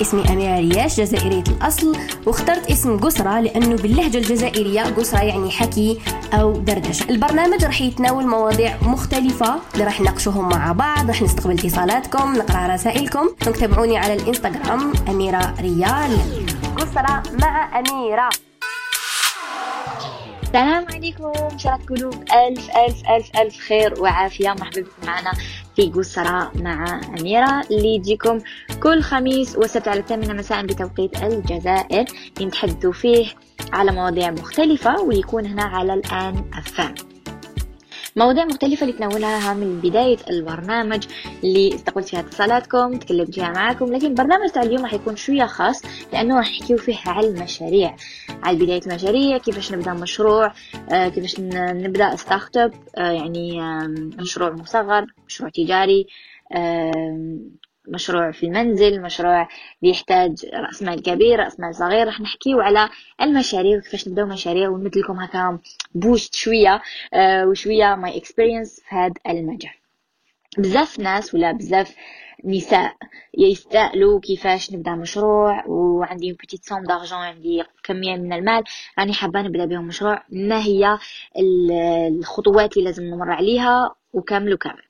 [0.00, 6.00] اسمي أميرة رياش جزائرية الأصل واخترت اسم قسرة لأنه باللهجة الجزائرية قسرة يعني حكي
[6.32, 7.10] أو دردشة.
[7.10, 13.28] البرنامج راح يتناول مواضيع مختلفة اللي راح نناقشوهم مع بعض راح نستقبل اتصالاتكم نقرأ رسائلكم.
[13.60, 16.18] تابعوني على الإنستغرام أميرة ريال.
[16.76, 18.28] قسرة مع أميرة.
[20.42, 21.24] السلام عليكم.
[21.24, 24.48] الله تكونوا بألف ألف ألف ألف خير وعافية.
[24.48, 25.32] مرحبا بكم معنا.
[25.78, 27.60] في قسرة مع أميرة.
[27.70, 28.38] اللي يجيكم
[28.82, 32.04] كل خميس وسبت على الثامنة مساء بتوقيت الجزائر.
[32.40, 33.26] نتحدثوا فيه
[33.72, 36.94] على مواضيع مختلفة ويكون هنا على الآن أفام.
[38.18, 41.04] مواضيع مختلفة اللي تناولها من بداية البرنامج.
[41.44, 45.82] اللي استقبلت فيها اتصالاتكم تكلمت فيها معاكم لكن البرنامج تاع اليوم راح يكون شوية خاص
[46.12, 47.96] لأنه راح نحكيو فيه على المشاريع.
[48.42, 50.52] على بداية المشاريع كيفاش نبدأ مشروع
[50.92, 53.60] آه، كيفاش نبدأ start-up آه، يعني
[54.18, 56.06] مشروع مصغر مشروع تجاري
[57.88, 59.48] مشروع في المنزل مشروع
[59.82, 62.06] بيحتاج رأس مال كبير رأس مال صغير.
[62.06, 62.88] راح نحكيو على
[63.22, 65.58] المشاريع وكيفاش نبدأو مشاريع ونمد لكم هكا
[65.94, 66.82] boost شوية
[67.14, 69.72] آه وشوية my experience في هذا المجال.
[70.58, 71.96] بزاف ناس ولا بزاف
[72.44, 72.96] نساء
[73.38, 78.64] يستألوا كيفاش نبدأ مشروع وعندي petite somme d'argent عندي كمية من المال.
[78.98, 80.22] راني حابة نبدأ بهم مشروع.
[80.28, 80.98] ما هي
[82.08, 84.82] الخطوات اللي لازم نمر عليها؟ وكامل وكامل.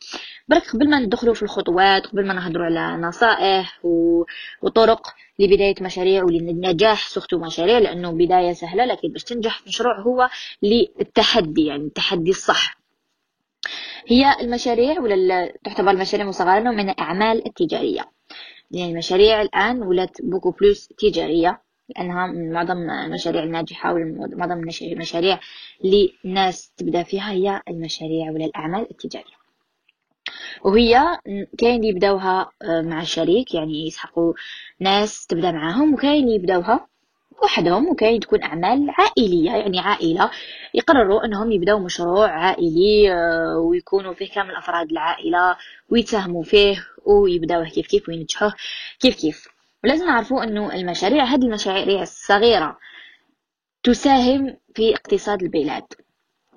[0.48, 3.80] برك قبل ما ندخلوا في الخطوات قبل ما نهضروا على نصائح
[4.62, 10.28] وطرق لبداية مشاريع وللنجاح surtout مشاريع لأنه بداية سهلة لكن باش تنجح في مشروع هو
[10.62, 12.78] للتحدي يعني التحدي الصح.
[14.06, 18.10] هي المشاريع ولا تعتبر المشاريع مصغرة من الأعمال التجارية.
[18.70, 24.62] يعني المشاريع الآن ولات beaucoup plus تجارية لأنها من معظم المشاريع الناجحة ومعظم
[24.92, 25.40] المشاريع
[25.84, 29.37] اللي الناس تبدأ فيها هي المشاريع ولا الأعمال التجارية.
[30.64, 31.18] وهي
[31.58, 34.32] كاين يبداوها آه، مع الشريك يعني يسحقوا
[34.80, 36.88] ناس تبدأ معاهم وكاين يبداوها
[37.42, 40.30] وحدهم وكاين تكون أعمال عائلية يعني عائلة
[40.74, 45.56] يقرروا أنهم يبداو مشروع عائلي آه، ويكونوا فيه كامل أفراد العائلة
[45.90, 48.54] ويتساهموا فيه ويبداوه كيف كيف وينجحوه
[49.00, 49.48] كيف كيف.
[49.84, 52.78] ولازم نعرفوا أنه المشاريع هذه المشاريع الصغيرة
[53.82, 55.84] تساهم في اقتصاد البلاد.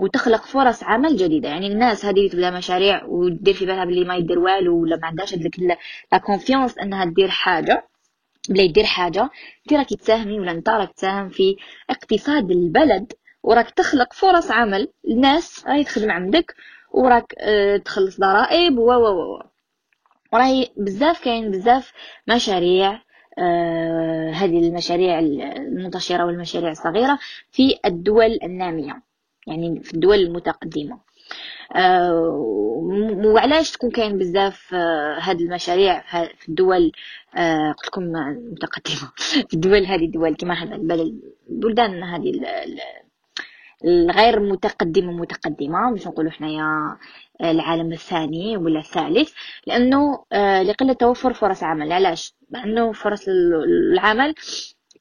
[0.02, 1.50] وتخلق فرص عمل جديدة.
[1.50, 5.34] يعني الناس هذه تبدا مشاريع ودير في بالها بلي ما يدير والو ولا ما عندهاش
[5.34, 5.60] هذيك
[6.12, 7.88] la confiance إنها دير حاجة.
[8.50, 9.30] بلا يدير حاجة
[9.66, 11.56] انت راكي تساهمي ولا أنت راك تساهم في
[11.90, 13.14] اقتصاد البلد
[13.44, 14.88] وراك تخلق فرص عمل.
[15.08, 16.56] الناس راهي تخدم عندك
[16.94, 19.44] وراك آه تخلص ضرائب و و و
[20.34, 21.92] وراهي بزاف كاين بزاف
[22.28, 23.02] مشاريع
[23.40, 27.20] آه هذه المشاريع المنتشرة والمشاريع الصغيرة
[27.52, 29.11] في الدول النامية.
[29.48, 31.12] يعني في الدول المتقدمة.
[31.76, 32.12] آه،
[33.26, 36.02] وعلاش تكون كاين بزاف آه، هاد المشاريع
[36.38, 36.92] في الدول
[37.36, 38.04] آه، قلت لكم
[38.52, 39.12] متقدمه
[39.50, 41.20] في الدول هذه الدول كما هذا البلد
[41.50, 42.32] البلدان هذه
[43.86, 46.98] الغير متقدمة متقدمة باش نقولوا حنايا
[47.42, 49.34] العالم الثاني ولا الثالث
[49.68, 50.24] لأنه
[50.64, 51.92] لقلة توفر فرص عمل.
[51.92, 54.36] علاش؟ لأنه فرص العمل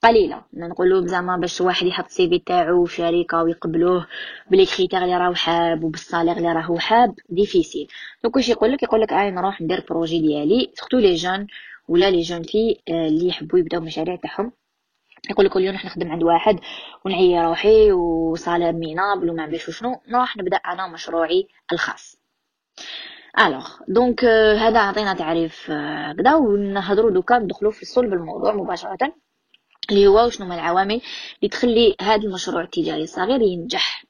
[0.03, 0.44] قليلة.
[0.55, 4.06] نقولوا زعما باش واحد يحط ال CV تاعو في شركة ويقبلوه
[4.50, 7.88] ب les critères اللي راهو حاب وبال salaire اللي راهو حاب difficile
[8.22, 10.72] donc واش يقول لك؟ يقول لك أنا نروح ندير projet ديالي.
[10.75, 11.47] surtout les jeunes
[11.88, 14.53] ولا les jeunes filles آه، اللي يحبوا يبداو مشاريع تاعهم.
[15.31, 16.61] يقول لك اليوم راح نخدم عند واحد
[17.05, 20.00] ونعي روحي و salaire minable وما عرفش شنو.
[20.09, 22.17] نروح نبدأ أنا مشروعي الخاص.
[23.38, 29.12] Alors donc euh, هذا عطينا تعريف هكذا euh, ونهضروا دوكا ندخلوا في صلب الموضوع مباشرة.
[29.90, 31.00] اللي هو وشنو هما العوامل
[31.38, 34.04] اللي تخلي هذا المشروع التجاري الصغير ينجح.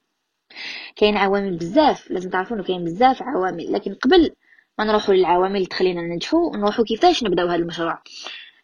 [0.95, 4.31] كاين عوامل بزاف لازم تعرفوا انه كاين بزاف عوامل لكن قبل
[4.79, 8.01] ما نروحوا للعوامل اللي تخلينا ننجحوا نروحوا كيفاش نبداو هذا المشروع.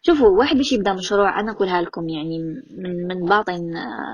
[0.02, 2.38] شوفوا واحد باش يبدا مشروع أنا نقولها لكم يعني
[2.70, 3.60] من من باطن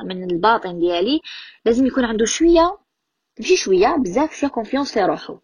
[0.08, 1.20] من الباطن ديالي
[1.64, 2.78] لازم يكون عنده شوية
[3.38, 5.38] ماشي شوية بزاف شوية confiance في روحو.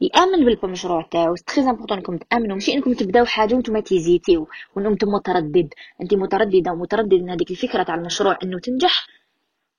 [0.00, 1.34] يأمن بالمشروع تاعو.
[1.34, 2.54] très important إنكم تأمنوا.
[2.54, 5.74] ماشي إنكم تبداو حاجة وأنتم ت hésit يو وأنتم متردد.
[6.02, 9.06] انت مترددة ومتردد إن هذيك الفكرة تاع المشروع إنه تنجح.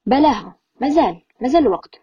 [0.05, 0.55] بلاها.
[0.81, 1.21] مازال.
[1.41, 1.99] مازال الوقت.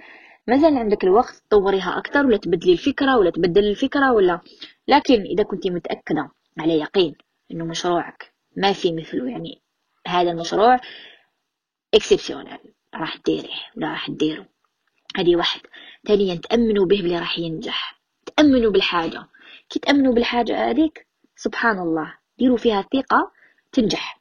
[0.46, 1.42] مازال عندك الوقت.
[1.50, 4.40] تطوريها أكثر ولا تبدلي الفكرة ولا تبدل الفكرة ولا.
[4.88, 7.14] لكن إذا كنت متأكدة على يقين
[7.50, 9.62] إنه مشروعك ما في مثله يعني
[10.06, 10.80] هذا المشروع
[11.94, 12.58] exceptionnel
[12.94, 14.44] راح ديريه ولا راح ديرو
[15.16, 15.60] هذه واحد.
[16.08, 17.95] ثانيا تأمنوا به بلي راح ينجح.
[18.36, 19.26] تأمنوا بالحاجة.
[19.68, 21.06] كي تأمنوا بالحاجة هذيك
[21.36, 23.32] سبحان الله ديروا فيها ثقة
[23.72, 24.20] تنجح.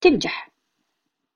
[0.00, 0.50] تنجح.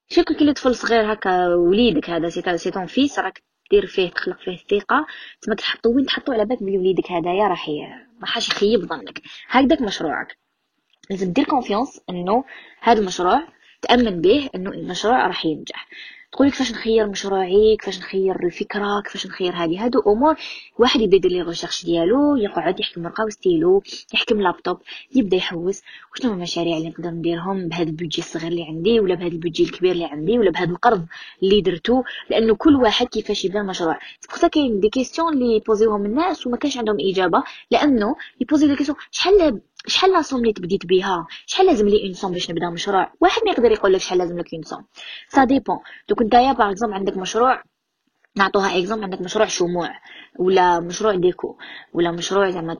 [0.09, 4.53] شكل كل طفل صغير هكا وليدك هذا c'est ton fils راك دير فيه تخلق فيه
[4.53, 5.07] الثقة
[5.41, 7.71] تما تحطو وين؟ تحطو على بالك بلي وليدك هدايا راح
[8.21, 9.23] راح يخيب ظنك.
[9.49, 10.39] هكذاك مشروعك.
[11.11, 12.45] لازم دير confiance إنه
[12.81, 13.49] هذا المشروع
[13.83, 15.89] تأمن به إنه المشروع راح ينجح.
[16.35, 19.85] تقولي كيفاش نخير مشروعي كيفاش نخير الفكرة كيفاش نخير هذه.
[19.85, 20.35] هادو أمور
[20.79, 23.83] واحد يبدا يدير les recherches ديالو يقعد يحكم ورقه وستيلو
[24.15, 24.79] يحكم لابتوب
[25.15, 25.83] يبدا يحوس.
[26.13, 29.63] وشنو المشاريع اللي نقدر نديرهم بهذا ال budget الصغير اللي عندي ولا بهذا ال budget
[29.63, 31.07] الكبير اللي عندي ولا بهذا القرض
[31.43, 33.99] اللي درتو؟ لأنه كل واحد كيفاش يبدا المشروع
[34.41, 38.45] c'est كاين des questions اللي ي pos يوهم الناس وما كانش عندهم اجابه لأنه ي
[38.45, 42.33] poser des questions شحال شحال la somme اللي تبديت بها شحال لازم لي une somme
[42.33, 44.85] باش نبدا مشروع؟ واحد ما يقدر يقول لك شحال لازم لك une somme
[45.29, 45.79] ça dépend
[46.09, 47.63] دوك نتايا par exemple عندك مشروع
[48.37, 49.91] نعطوها exemple عندك مشروع شموع
[50.39, 51.57] ولا مشروع déco
[51.93, 52.79] ولا مشروع زعما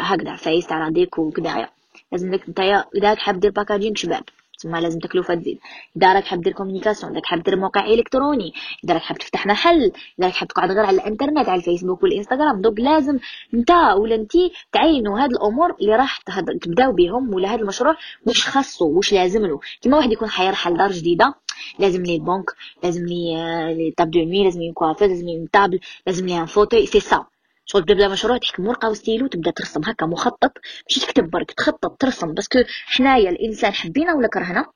[0.00, 1.68] هكذا فايس تاع déco وكدايا.
[2.12, 4.24] لازم لك نتايا إذا حاب دير packaging شباب.
[4.58, 5.58] تما لازم تكلفة تزيد.
[5.96, 8.52] إذا راك حاب دير communication إذا حاب دير موقع إلكتروني
[8.84, 9.82] إذا راك حاب تفتح محل
[10.18, 13.18] إذا راك حاب تقعد غير على الإنترنت على الفيسبوك والإنستغرام دوك لازم
[13.54, 16.18] نتا ولا انتي تعينوا هاد الأمور اللي راح
[16.62, 17.96] تبداو بهم ولا هاد المشروع
[18.26, 19.60] واش خاصو واش لازم له.
[19.82, 21.34] كيما واحد يكون حيرحل دار جديدة
[21.78, 22.50] لازم لي بنك
[22.82, 23.34] لازم لي
[23.74, 27.00] les tables de nuit لازم لي coiffeuse لازم لي table لازم لي un fauteuil c'est
[27.00, 27.26] ça
[27.70, 30.52] شغل تبدا مشروع تحكم ورقه وستيلو تبدأ ترسم هكا مخطط
[30.88, 34.66] ماشي تكتب برك تخطط ترسم parce que حنايا الإنسان حبينا ولا كرهنا؟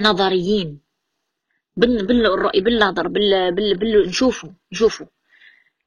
[0.00, 0.80] نظريين.
[1.76, 5.06] بال بالرؤي بالنظر بال بال بال نشوفوا نشوفوا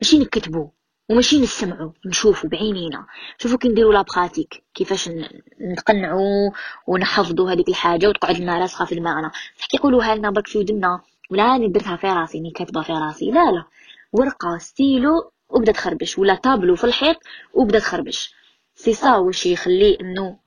[0.01, 0.67] ماشي نكتبوا
[1.09, 3.05] وماشي نسمعوا نشوفوا بعينينا.
[3.37, 5.09] شوفوا كي نديروا la pratique كيفاش
[5.61, 6.51] نقنعوا
[6.87, 9.31] ونحفظوا هذيك الحاجة وتقعد لنا راسخة في دماغنا.
[9.57, 11.01] صح كيقولوها لنا برك في ودنا؟
[11.31, 13.31] ولا اني درتها في راسي اني كاتبه في راسي.
[13.31, 13.63] لا لا.
[14.13, 17.17] ورقة ستيلو وبدا تخربش ولا طابلو في الحيط
[17.53, 18.33] وبدا تخربش.
[18.75, 20.39] سي سا واش يخلي إنه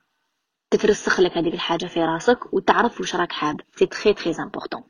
[0.71, 3.61] تترسخ لك هذيك الحاجة في راسك وتعرف واش راك حاب.
[3.77, 4.83] c'est très très important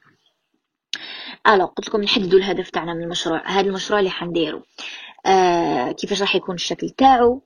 [1.49, 3.43] alors قلت لكم نحددوا الهدف تاعنا من المشروع.
[3.47, 4.63] هذا المشروع اللي حنديرو.
[5.27, 7.43] آه كيفاش راح يكون الشكل تاعو؟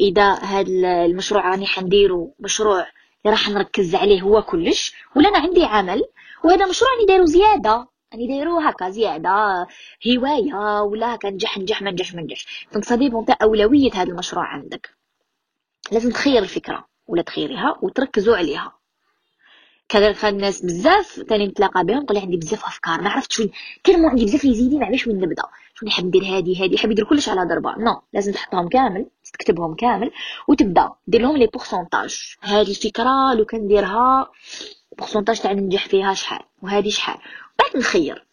[0.00, 5.64] إذا هذا المشروع راني حنديرو مشروع اللي راح نركز عليه هو كلش ولا أنا عندي
[5.64, 6.02] عمل
[6.44, 7.88] وهذا مشروع راني دايرو زيادة.
[8.14, 9.66] راني دايرو هكا زيادة.
[10.06, 14.44] هواية ولا هكا نجح نجح ما نجح ما نجح donc صديق تاع أولوية هذا المشروع
[14.44, 14.90] عندك.
[15.92, 18.72] لازم تخير الفكرة ولا تخيريها وتركزوا عليها.
[19.88, 23.50] كذلك الناس بزاف تاني نتلاقى بهم نقول عندي بزاف أفكار ما عرفتش وين
[23.86, 25.42] كلمه عندي بزاف les idées ما عرفتش وين نبدأ؟
[25.74, 29.74] شو نحب ندير هادي هادي؟ حاب يدير كلش على ضربه non لازم تحطهم كامل تكتبهم
[29.74, 30.10] كامل
[30.48, 30.90] وتبدأ.
[31.06, 34.30] دير لهم les pourcentages هذه الفكرة لو كان نديرها
[34.98, 37.18] pourcentage تاع ننجح فيها شحال؟ وهذه شحال؟
[37.58, 38.26] بعد نخير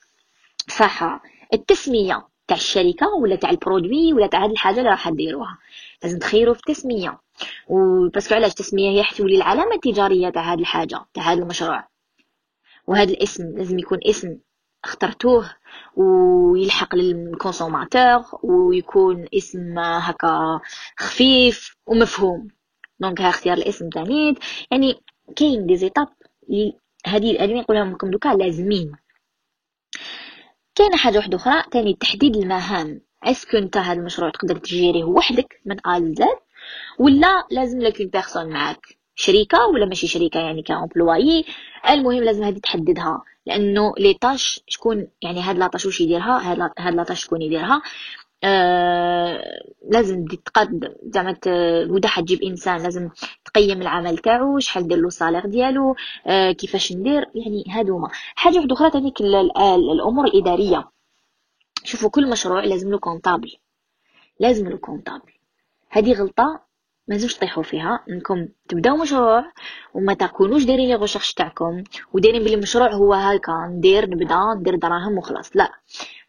[0.68, 1.21] صح.
[1.53, 5.57] التسمية تاع الشركة ولا تاع ال produit ولا تاع هذه الحاجة اللي راح ديروها.
[6.03, 7.19] لازم تخيروا في التسمية.
[7.68, 11.88] و parce que علاش التسمية هي حتولي العلامة التجارية تاع هذه الحاجة تاع هذا المشروع.
[12.88, 14.38] وهذا الاسم لازم يكون اسم
[14.83, 15.51] اخترتوه
[15.95, 20.59] ويلحق لل consommateur ويكون اسم هكا
[20.97, 22.47] خفيف ومفهوم
[23.00, 24.35] donc ها اختيار الاسم تاني
[24.71, 24.95] يعني
[25.35, 26.07] كاين des étapes
[27.07, 28.91] هذه هذه نقولها لكم دوكا لازمين.
[30.81, 31.63] كاينة حاجة واحدة أخرى.
[31.72, 33.01] تاني تحديد المهام.
[33.23, 36.16] est-ce que أنت هذا المشروع تقدر ت gérer يه وحدك من ا
[37.00, 38.80] ولا لازم لك une personne معاك؟
[39.16, 41.45] شريكة ولا ماشي شريكة؟ يعني ك employé
[41.89, 43.24] المهم لازم هذه تحددها.
[43.45, 47.42] لأنه les tâches شكون يعني هاد la tâche واش يديرها؟ هاد هاد la tâche شكون
[47.42, 47.81] يديرها.
[48.43, 49.43] آه
[49.89, 51.38] لازم تقد زعما
[51.89, 53.09] ودا حتجيب إنسان لازم
[53.45, 55.95] تقيم العمل تاعو شحال دير له ال salaire ديالو
[56.27, 59.13] آه كيفاش ندير يعني هادوما حاجة واحدة أخرى تاني
[59.94, 60.89] الأمور الإدارية.
[61.83, 63.57] شوفوا كل مشروع لازم له comptable
[64.39, 65.31] لازم له comptable
[65.89, 66.59] هذه غلطة
[67.07, 68.04] ما لازمش تطيحوا فيها.
[68.09, 69.51] إنكم تبداو مشروع
[69.94, 71.83] وما تكونوش دايرين les recherches تاعكم.
[72.13, 75.56] ودايرين بلي المشروع هو هكا ندير نبدا ندير دراهم وخلاص.
[75.56, 75.71] لا.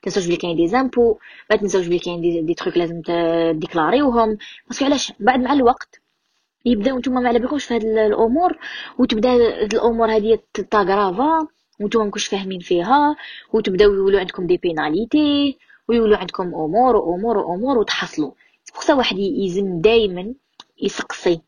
[0.02, 1.18] تنساوش بلي كاين des impôts
[1.50, 6.00] ما تنساوش بلي كاين des, des trucs لازم تديكلاريوهم parce que علاش؟ بعد مع الوقت.
[6.64, 8.58] يبداو نتوما ما على بالكمش في هاد الأمور
[8.98, 10.38] وتبدا الأمور هذه
[10.70, 11.46] تاغرافا
[11.80, 13.16] وأنتم مكوش فاهمين فيها
[13.52, 15.58] وتبداو يولوا عندكم des pénalités
[15.88, 18.30] ويولوا عندكم أمور وامور وامور وتحصلوا.
[18.88, 20.34] pour واحد يلزم دائما
[20.82, 21.40] يسقسي.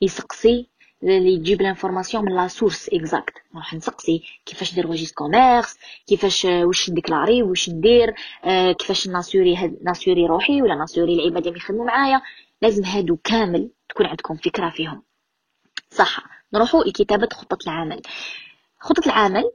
[0.00, 0.68] يسقسي
[1.04, 3.34] اللي يجيب l'information من la source exacte.
[3.54, 10.26] نروح نسقسي كيفاش ندير registre commerce كيفاش واش نديكلاري واش ندير آه كيفاش ناسيوري ناسيوري
[10.26, 12.22] روحي ولا ناسيوري العباد اللي يخدموا معايا.
[12.62, 15.02] لازم هادو كامل تكون عندكم فكرة فيهم.
[15.90, 16.18] صح.
[16.54, 18.02] نروحوا لكتابة خطة العمل.
[18.80, 19.50] خطة العمل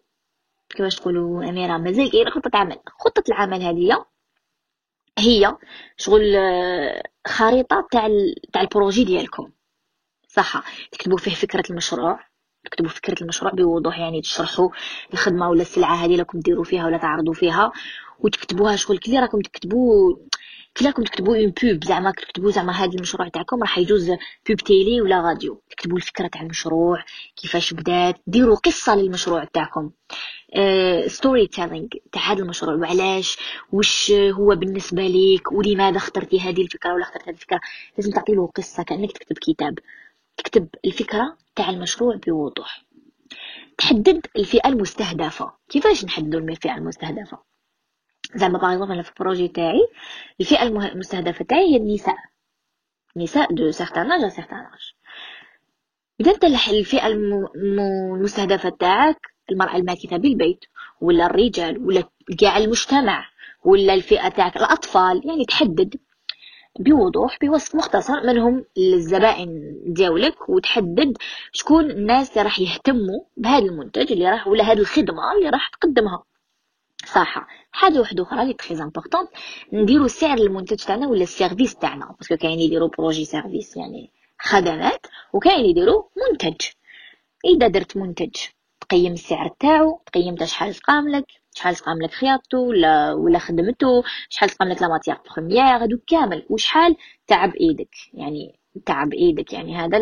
[0.70, 2.79] كيفاش تقولوا أميرة مازال كاين خطة عمل.
[3.00, 4.06] خطة العمل هذه
[5.20, 5.58] هي
[5.98, 8.08] شغل آه، خريطة تاع
[8.53, 9.51] تاع البروجي ديالكم.
[10.39, 12.19] صح تكتبوا فيه فكرة المشروع
[12.65, 14.69] تكتبوا فكرة المشروع بوضوح يعني تشرحوا
[15.13, 17.72] الخدمة ولا السلعة هذه راكم ديروا فيها ولا تعرضوا فيها.
[18.19, 20.15] وتكتبوها شغل كلي راكم تكتبوا
[20.75, 24.10] كي راكم تكتبوا une pub زعما تكتبوا زعما هذا المشروع تاعكم راح يجوز
[24.48, 27.03] pub télé ولا راديو تكتبوا الفكرة تاع المشروع
[27.36, 29.91] كيفاش بدات ديروا قصة للمشروع تاعكم.
[31.07, 33.38] storytelling تاع هذا المشروع وعلاش
[33.72, 37.60] واش هو بالنسبة ليك ولماذا اخترتي هذه الفكرة ولا اخترت هذه الفكرة.
[37.98, 39.79] لازم تعطي له قصة كأنك تكتب كتاب.
[40.39, 42.86] تكتب الفكرة تاع المشروع بوضوح.
[43.77, 45.53] تحدد الفئة المستهدفة.
[45.69, 47.39] كيفاش نحددوا الفئة المستهدفة؟
[48.36, 49.88] زعما par exemple في ال projet تاعي
[50.41, 52.15] الفئة المستهدفة تاعي هي النساء.
[53.17, 54.93] نساء d'un certain âge certain âge
[56.19, 59.19] إذا انت الفئة المستهدفة تاعك
[59.51, 60.65] المرأة الماكثة بالبيت
[61.01, 62.03] ولا الرجال ولا
[62.39, 63.25] كاع المجتمع
[63.65, 65.96] ولا الفئة تاعك الأطفال يعني تحدد.
[66.79, 71.17] بوضوح بوصف مختصر من هم الزبائن ديالك وتحدد
[71.51, 76.23] شكون الناس اللي راح يهتموا بهذا المنتج اللي راح ولا هذه الخدمة اللي راح تقدمها.
[77.05, 79.27] صح حاجة واحدة أخرى اللي très important
[79.73, 82.15] نديرو سعر المنتج تاعنا ولا ال service تاعنا.
[82.19, 86.67] parce que كاين يديرو projet service يعني خدمات وكاين يديرو منتج.
[87.45, 88.35] إذا درت منتج
[88.81, 94.50] تقيم السعر تاعو تقيم شحال تقام لك شحال تقام لك خياطته ولا ولا خدمته شحال
[94.50, 96.46] تقام لك la matière première؟ هادو كامل.
[96.50, 96.96] وشحال
[97.27, 99.53] تعب إيدك؟ يعني تعب إيدك.
[99.53, 100.00] يعني هذا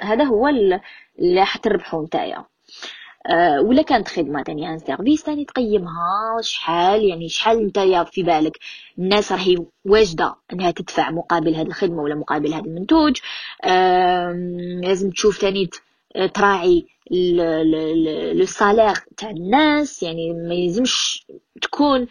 [0.00, 0.80] هذا هو اللي
[1.40, 2.44] راح تربحو نتايا.
[3.26, 8.58] أه ولا كانت خدمة تانية؟ un service تاني تقيمها؟ شحال؟ يعني شحال نتايا في بالك؟
[8.98, 13.20] الناس راهي واجدة انها تدفع مقابل هذه الخدمة ولا مقابل هذا المنتوج.
[14.82, 15.70] لازم تشوف تاني
[16.34, 16.86] تراعي
[18.34, 21.26] le salaire تاع الناس يعني ما يلزمش
[21.62, 22.08] تكون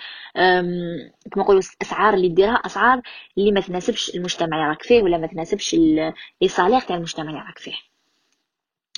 [1.31, 3.01] كما نقولوا الاسعار اللي ديرها أسعار
[3.37, 7.41] اللي ما تناسبش المجتمع اللي راك فيه ولا ما تناسبش les salaires تاع المجتمع اللي
[7.41, 7.75] راك فيه.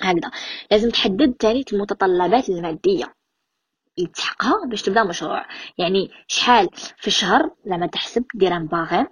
[0.02, 0.32] هكذا.
[0.72, 3.14] لازم تحدد تاني المتطلبات المادية.
[4.02, 5.46] اللي تحقها باش تبدأ مشروع.
[5.78, 9.08] يعني شحال في الشهر لما تحسب دير un budget؟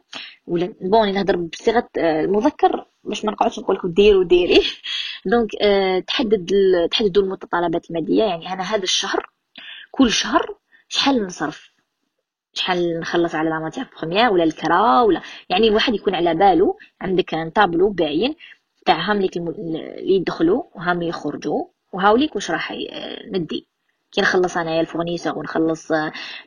[0.47, 4.61] ولا bon نهضر بصيغة المذكر باش ما نقعدش نقول لكم ديروا ديري
[5.25, 6.51] donc أه تحدد
[6.91, 8.23] تحددوا المتطلبات المادية.
[8.23, 9.29] يعني أنا هذا الشهر
[9.91, 10.55] كل شهر
[10.87, 11.69] شحال نصرف؟
[12.53, 17.33] شحال نخلص على la matière première ولا الكرا ولا؟ يعني الواحد يكون على باله عندك
[17.33, 18.35] un tableau باين
[18.85, 21.65] تاع هامليك اللي يدخلوا وهام يخرجوا.
[21.93, 22.73] وهاوليك واش راح
[23.31, 23.68] ندي.
[24.11, 25.91] كي نخلص انايا ال fournisseur ونخلص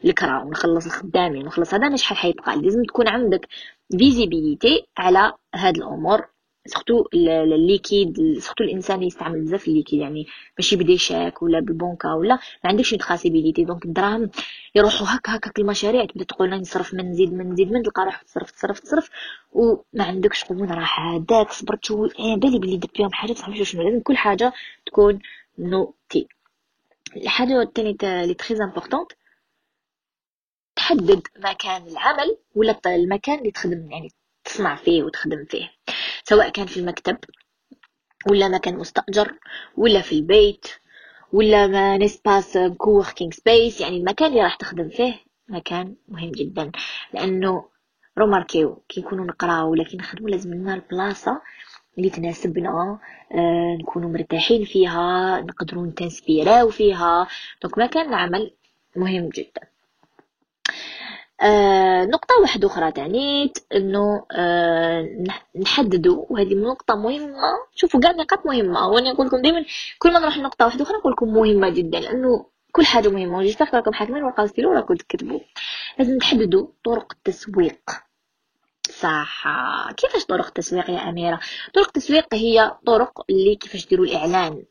[0.04, 3.48] الكرا ونخلص الخدامين ونخلص هذا أنا شحال حيبقى؟ لازم تكون عندك
[3.98, 6.26] visibilité على هاد الأمور
[6.66, 10.26] سورتو الليكيد سورتو الإنسان اللي يستعمل بزاف الليكيد يعني
[10.58, 14.30] ماشي بديشاك ولا بالبنكه ولا ما عندكش تراسيبيليتي دونك الدراهم
[14.74, 18.50] يروحوا هكا هكا المشاريع تبدا تقول نصرف من نزيد من نزيد من تلقى روحك تصرف
[18.50, 19.10] تصرف تصرف
[19.52, 23.82] وما عندكش قبول راح هذاك صبرت شو إيه بالي بلي درت بهم حاجة صافي شنو
[23.82, 24.52] لازم كل حاجة
[24.86, 25.18] تكون
[25.58, 26.28] نوتي
[27.16, 29.12] الحاجة الثانية اللي تري امبورطونت
[30.76, 34.08] تحدد مكان العمل ولا المكان اللي تخدم يعني
[34.44, 35.70] تصنع فيه وتخدم فيه
[36.24, 37.18] سواء كان في المكتب
[38.30, 39.38] ولا مكان مستأجر
[39.76, 40.66] ولا في البيت
[41.32, 46.72] ولا même un espace coworking space يعني المكان اللي راح تخدم فيه مكان مهم جدا.
[47.14, 47.68] لأنه
[48.18, 51.42] روماركيو كي نكونوا نقراو ولا كي نخدموا لازم لنا البلاصه
[51.98, 52.98] اللي تناسبنا
[53.32, 57.26] آه نكونوا مرتاحين فيها نقدروا نتنسبيراو فيها
[57.62, 58.54] donc مكان العمل
[58.96, 59.60] مهم جدا.
[61.42, 65.08] آه نقطة واحدة أخرى تعني إنه آه
[65.60, 66.24] نحددوا.
[66.30, 67.36] وهذه نقطة مهمة.
[67.74, 68.88] شوفوا كاع نقاط مهمة.
[68.88, 69.64] وأنا نقول لكم دائما
[69.98, 72.00] كل ما نروح لنقطة واحدة أخرى نقول لكم مهمة جدا.
[72.00, 73.38] لأنه كل حاجة مهمة.
[73.38, 75.40] وجيت راكم حاكمين ورقة ستيلو راكم تكتبوا
[75.98, 77.90] لازم تحددوا طرق التسويق.
[79.00, 79.46] صح
[79.96, 81.40] كيفاش طرق التسويق يا أميرة؟
[81.74, 84.64] طرق التسويق هي طرق اللي كيفاش ديروا الإعلان.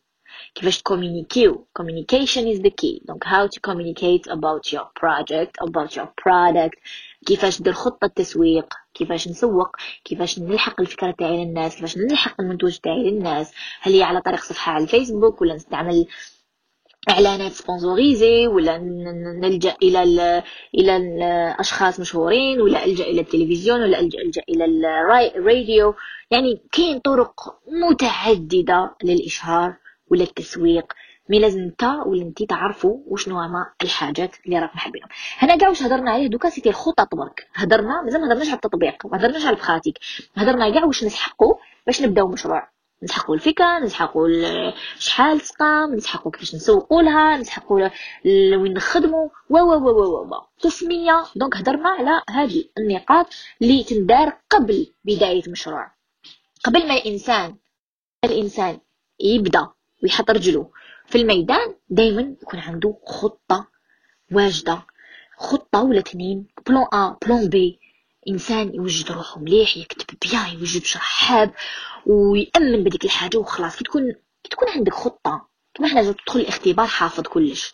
[0.55, 3.01] كيفاش تكومينيكيو communication is the key.
[3.09, 6.79] Donc how to communicate about your project about your product.
[7.25, 8.73] كيفاش ندير خطة تسويق.
[8.93, 9.75] كيفاش نسوق.
[10.03, 11.75] كيفاش نلحق الفكرة تاعي للناس.
[11.75, 13.53] كيفاش نلحق المنتوج تاعي للناس.
[13.81, 16.07] هل هي على طريق صفحة على الفيسبوك ولا نستعمل
[17.09, 18.77] اعلانات sponsorisées ولا
[19.41, 20.43] نلجأ إلى ال
[20.75, 24.65] إلى الاشخاص مشهورين ولا ألجأ إلى التلفزيون ولا الجا, إلى
[25.35, 25.95] الراديو.
[26.31, 29.73] يعني كاين طرق متعددة للإشهار
[30.11, 30.93] ولا التسويق.
[31.29, 35.83] mais لازم انت ولا انت تعرفوا وشنو هما الحاجات اللي راكم حابينهم هنا كاع واش
[35.83, 39.55] هضرنا عليه دوكا؟ C'était الخطط برك هضرنا مازال ما هضرناش على التطبيق ما هضرناش على
[39.55, 39.99] la pratique.
[40.35, 41.55] هضرنا كاع واش نسحقوا
[41.87, 42.67] باش نبداو مشروع.
[43.03, 44.27] نسحقوا الفكرة نسحقوا
[44.99, 47.89] شحال تقام نسحقوا كيفاش نسوقوا لها نسحقوا
[48.25, 53.27] وين نخدموا و و و و تسمية donc هضرنا على هذه النقاط
[53.61, 55.91] اللي تندار قبل بداية مشروع.
[56.63, 57.55] قبل ما الإنسان
[58.23, 58.79] الإنسان
[59.19, 59.67] يبدأ
[60.03, 60.71] ويحط رجله
[61.05, 63.67] في الميدان دايما يكون عنده خطة
[64.31, 64.85] واجدة.
[65.37, 67.79] خطة ولا اثنين plan A plan B
[68.29, 71.53] إنسان يوجد روحه مليح يكتب بيان يوجد شرحاب
[72.05, 73.77] ويأمن بديك الحاجة وخلاص.
[73.77, 74.11] كي تكون
[74.43, 75.47] كي تكون عندك خطة.
[75.73, 77.73] كيما حنا تدخل الاختبار حافظ كلش.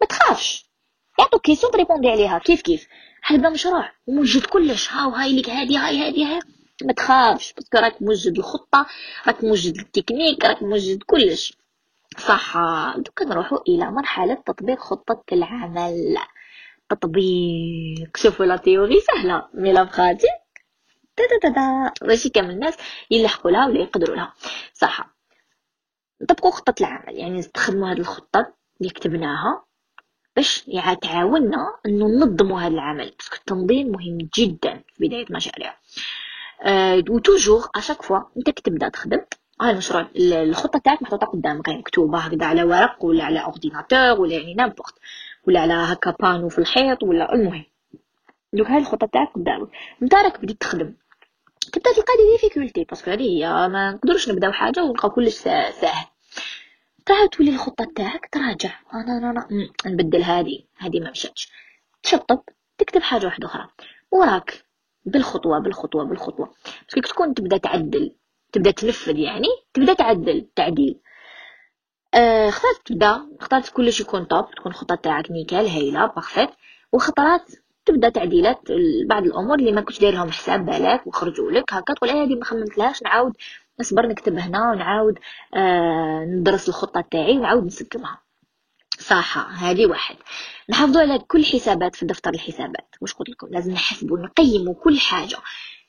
[0.00, 0.70] ما تخافش.
[1.18, 2.38] يعطوك question تريبوندي عليها.
[2.38, 2.86] كيف كيف؟
[3.22, 4.92] حنبدا مشروع؟ وموجد كلش.
[4.92, 6.40] ها وهاي لك هادي هاي هادي هاي.
[6.82, 7.52] ما تخافش.
[7.52, 8.86] parce que راك موجد الخطه
[9.26, 11.52] راك موجد التكنيك راك موجد كلش.
[12.18, 12.56] صح.
[12.96, 16.16] دوكا نروحو إلى مرحلة تطبيق خطة العمل.
[16.88, 19.48] تطبيق شوفوا la théorie سهلة.
[19.54, 20.30] mais la pratique
[21.16, 21.92] تا تا تا.
[22.06, 22.76] ماشي كامل الناس
[23.10, 24.32] يلحقوا لها ولا يقدروا لها.
[24.74, 25.14] صح.
[26.22, 27.18] نطبقوا خطة العمل.
[27.18, 29.64] يعني نستخدموا هذه الخطة اللي كتبناها
[30.36, 30.70] باش
[31.02, 33.14] تعاوننا إنه ننظموا هذا العمل.
[33.18, 35.76] parce que التنظيم مهم جدا في بداية المشاريع
[36.62, 39.20] أه و toujours à chaque fois أنت كتبدأ تخدم
[39.60, 41.68] هاي المشروع الخطة تاعك محطوطة قدامك.
[41.68, 44.94] يعني مكتوبة هكذا على ورق ولا على ordinateur ولا يعني n'importe
[45.46, 47.64] ولا على هكا panneau في الحيط ولا المهم.
[48.52, 49.68] donc هاي الخطة تاعك قدامك
[50.02, 50.94] انت راك بديت تخدم.
[51.72, 56.06] تبدأ تلقى des difficultés parce que هذه هي ما نقدروش نبداو حاجة ونلقاو كلش ساهل.
[57.06, 58.70] تعاود تولي الخطة تاعك تراجع.
[58.94, 59.48] أنا أنا أنا.
[59.86, 61.52] نبدل هذه هذه ما مشاتش.
[62.02, 62.40] تشطب
[62.78, 63.68] تكتب حاجة واحدة أخرى.
[64.10, 64.64] وراك.
[65.04, 66.54] بالخطوة بالخطوة بالخطوة.
[66.84, 68.14] parce que تكون تبدأ تعدل
[68.52, 71.00] تبدأ تنفذ يعني تبدأ تعدل تعديل.
[72.14, 76.50] آه اخترت تبدأ اخترت كلش يكون top تكون الخطه تاعك نيكال هايلة parfaite
[76.92, 77.42] وخطرات
[77.86, 78.60] تبدأ تعديلات
[79.06, 82.44] بعض الأمور اللي ما كنتش داير لهم حساب بالك وخرجوا لك هكا تقول هذه ما
[82.44, 83.32] خممتلهاش نعاود
[83.80, 85.18] نصبر نكتب هنا ونعاود
[85.54, 88.20] آه ندرس الخطة تاعي ونعاود نسكمها
[88.98, 90.16] صح هذه واحد.
[90.70, 92.94] نحافظوا على كل حسابات في دفتر الحسابات.
[93.00, 95.36] واش قلت لكم؟ لازم نحسبوا نقيموا كل حاجة.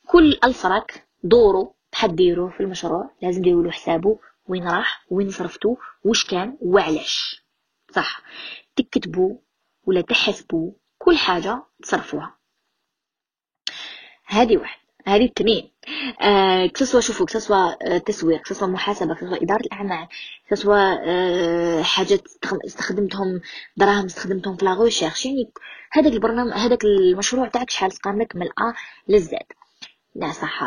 [0.08, 4.20] كل الف راك دورو تحديروه في المشروع لازم ديروا حسابه.
[4.48, 7.44] وين راح؟ وين صرفتو؟ وش كان؟ وعلاش؟
[7.92, 8.22] صح.
[8.76, 9.38] تكتبوا
[9.84, 12.38] ولا تحسبوا كل حاجة تصرفوها.
[14.26, 14.86] هذه واحد.
[15.08, 15.72] هذه اثنين
[16.22, 20.08] آه كسوا شوفوا كسوا آه تسويق كسوا محاسبة كسوا إدارة الأعمال
[20.50, 20.76] كسوا
[21.08, 22.22] آه حاجات
[22.66, 23.42] استخدمتهم
[23.78, 25.52] دراهم استخدمتهم في لا يعني
[25.92, 28.74] هذاك البرنامج هذاك المشروع تاعك شحال؟ سقام لك من الأ
[29.08, 29.46] للزاد
[30.16, 30.64] لا صح.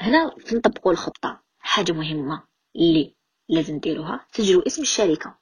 [0.00, 1.40] هنا نطبقوا الخطة.
[1.58, 2.42] حاجة مهمة.
[2.76, 3.14] اللي
[3.48, 5.34] لازم ديروها تسجلوا اسم الشركة.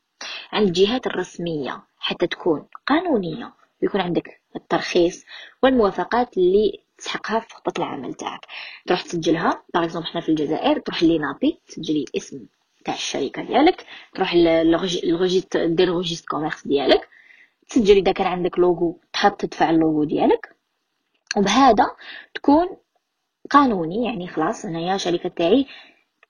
[0.52, 3.52] عند الجهات الرسمية حتى تكون قانونية.
[3.82, 5.24] ويكون عندك الترخيص
[5.62, 8.40] والموافقات اللي تسحقها في خطة العمل تاعك.
[8.86, 9.62] تروح تسجلها.
[9.74, 12.46] باغ حنا في الجزائر تروح لينابي تسجلي الاسم
[12.84, 13.86] تاع الشركة ديالك.
[14.14, 17.08] تروح لل registre دير registre commerce ديالك.
[17.68, 20.56] تسجل إذا كان عندك لوغو تحط تدفع اللوغو ديالك.
[21.36, 21.86] وبهذا
[22.34, 22.68] تكون
[23.50, 25.66] قانوني يعني خلاص انايا شركة تاعي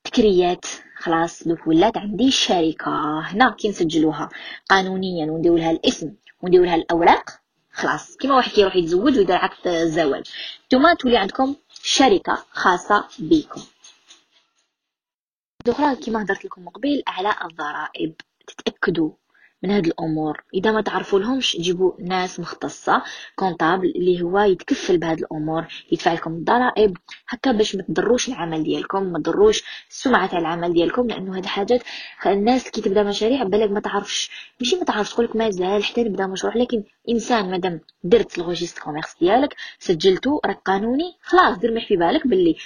[0.04, 0.64] تcréات
[0.98, 4.28] خلاص دوك ولات عندي شركة هنا كي نسجلوها
[4.68, 7.30] قانونيا ونديو لها الاسم ونديو لها الأوراق.
[7.72, 10.30] خلاص كيما واحد كيروح يتزوج ويدير عقد الزواج.
[10.66, 13.62] نتوما تولي عندكم شركة خاصة بكم.
[15.68, 18.14] أخرى كيما هضرت لكم قبيل اعلاء الضرائب.
[18.46, 19.10] تتأكدوا
[19.66, 20.42] من هاد الأمور.
[20.54, 23.02] إذا ما تعرفوا لهمش جيبوا ناس مختصة
[23.36, 26.96] comptable اللي هو يتكفل بهاد الأمور يدفع لكم الضرائب.
[27.28, 31.82] هكا باش ما تضروش العمل ديالكم ما تضروش السمعة تاع العمل ديالكم لأنه هاد حاجات
[32.26, 34.30] الناس كي تبدأ مشاريع بالك ما تعرفش.
[34.60, 39.16] ماشي ما تعرفش تقولك مازال حتى نبدأ مشروع لكن إنسان مادام درت ال registre commerce
[39.20, 42.56] ديالك سجلتو راك قانوني خلاص دير في بالك باللي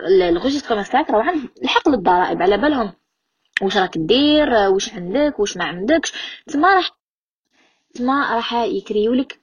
[0.00, 2.92] ال registre commerce تاعك راه الحق للضرائب على بالهم.
[3.62, 6.12] واش راك دير واش عندك واش ما عندكش.
[6.46, 6.90] تما راح
[7.94, 9.40] تما راح يكريولك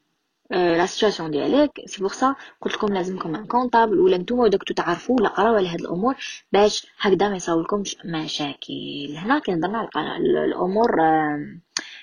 [0.51, 1.71] la آه، situation ديالك.
[1.85, 5.67] c'est pour ça قلت لكم لازمكم un comptable ولا نتوما وداك تعرفوا ولا قراو على
[5.67, 6.15] هاد الأمور
[6.51, 9.15] باش هكذا ما يصاولكمش مشاكل.
[9.17, 10.95] هنا كنهضرنا على الأمور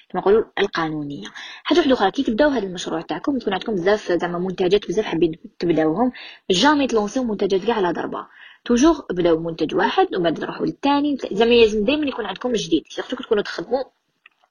[0.08, 1.28] كما نقولوا القانونية.
[1.64, 5.32] حاجة واحدة أخرى كي تبداو هذا المشروع تاعكم تكون عندكم بزاف زعما منتجات بزاف حابين
[5.58, 6.12] تبداوهم
[6.50, 8.26] jamais ت lancer يو منتجات كاع على ضربة.
[8.64, 12.84] toujours بداو منتج واحد وبعد نروحوا للثاني زعما لازم دائما يكون عندكم جديد.
[12.88, 13.84] surtout تكونوا تخدموا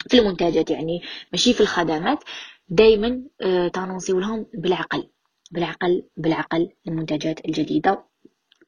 [0.10, 2.24] في المنتجات يعني ماشي في الخدمات
[2.70, 5.10] دائما آه ت annoncer يو لهم بالعقل.
[5.52, 8.04] بالعقل بالعقل المنتجات الجديدة.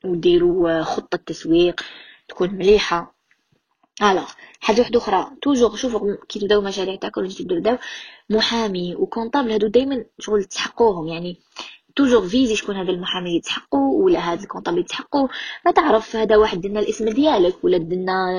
[0.05, 1.81] وديروا آه خطة تسويق
[2.27, 3.15] تكون مليحة.
[4.01, 7.77] alors حاجة واحدة أخرى toujours شوفوا كي تبداو مشاريع تاعكم تبداو
[8.29, 11.39] محامي و comptable هادو دائما شغل تسحقوهم يعني
[11.95, 15.27] toujours visez شكون هذا المحامي اللي تحقو ولا هذا ال comptable اللي تحقو
[15.65, 18.29] ما تعرف هذا واحد دنا الاسم ديالك ولا دنا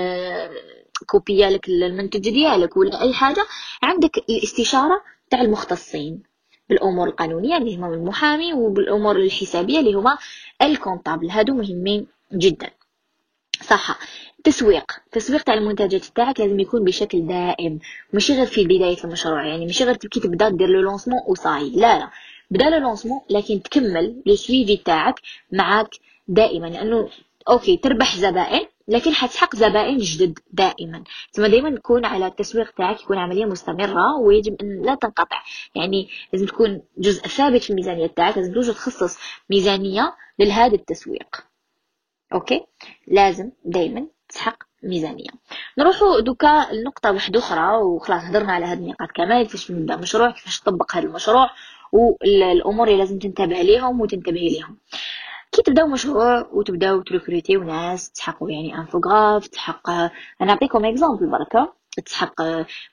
[1.07, 3.47] copier ا لك المنتج ديالك ولا اي حاجة
[3.83, 6.23] عندك الاستشاره تاع المختصين
[6.69, 10.19] بالامور القانونيه اللي هما المحامي وبالامور الحسابيه اللي هما
[10.63, 12.71] ال comptable هادو مهمين جدا
[13.63, 13.99] صح
[14.45, 17.79] تسويق تسويق تاع المنتجات تاعك لازم يكون بشكل دائم
[18.13, 21.99] ماشي غير في بدايه المشروع يعني ماشي غير كي تبدا دير le lancement وصاي لا
[21.99, 22.11] لا
[22.55, 25.15] بدا le lancement لكن تكمل le suivi تاعك
[25.53, 25.89] معاك
[26.29, 26.67] دائما.
[26.67, 27.09] لأنه
[27.49, 31.05] okay تربح زبائن لكن حتسحق زبائن جدد دائما.
[31.33, 35.43] ثم دائما تكون على التسويق تاعك يكون عملية مستمرة ويجب أن لا تنقطع.
[35.75, 39.19] يعني لازم تكون جزء ثابت في الميزانية تاعك لازم توجد تخصص
[39.51, 41.45] ميزانية لهذا التسويق.
[42.33, 42.67] okay؟
[43.07, 45.31] لازم دائما تسحق ميزانية.
[45.79, 50.61] نروحوا دوكا لنقطة واحدة أخرى وخلاص هضرنا على هذه النقاط كمان كيفاش نبدأ مشروع كيفاش
[50.61, 51.51] تطبق هذا المشروع.
[51.95, 54.79] والامور اللي لازم تنتبه ليهم وتنتبهي ليهم.
[55.53, 61.27] كي تبداو مشروع وتبداو ت recruter يو ناس تسحقوا يعني infographe تسحق أنا نعطيكم exemple
[61.27, 61.73] بركة.
[62.07, 62.43] تسحق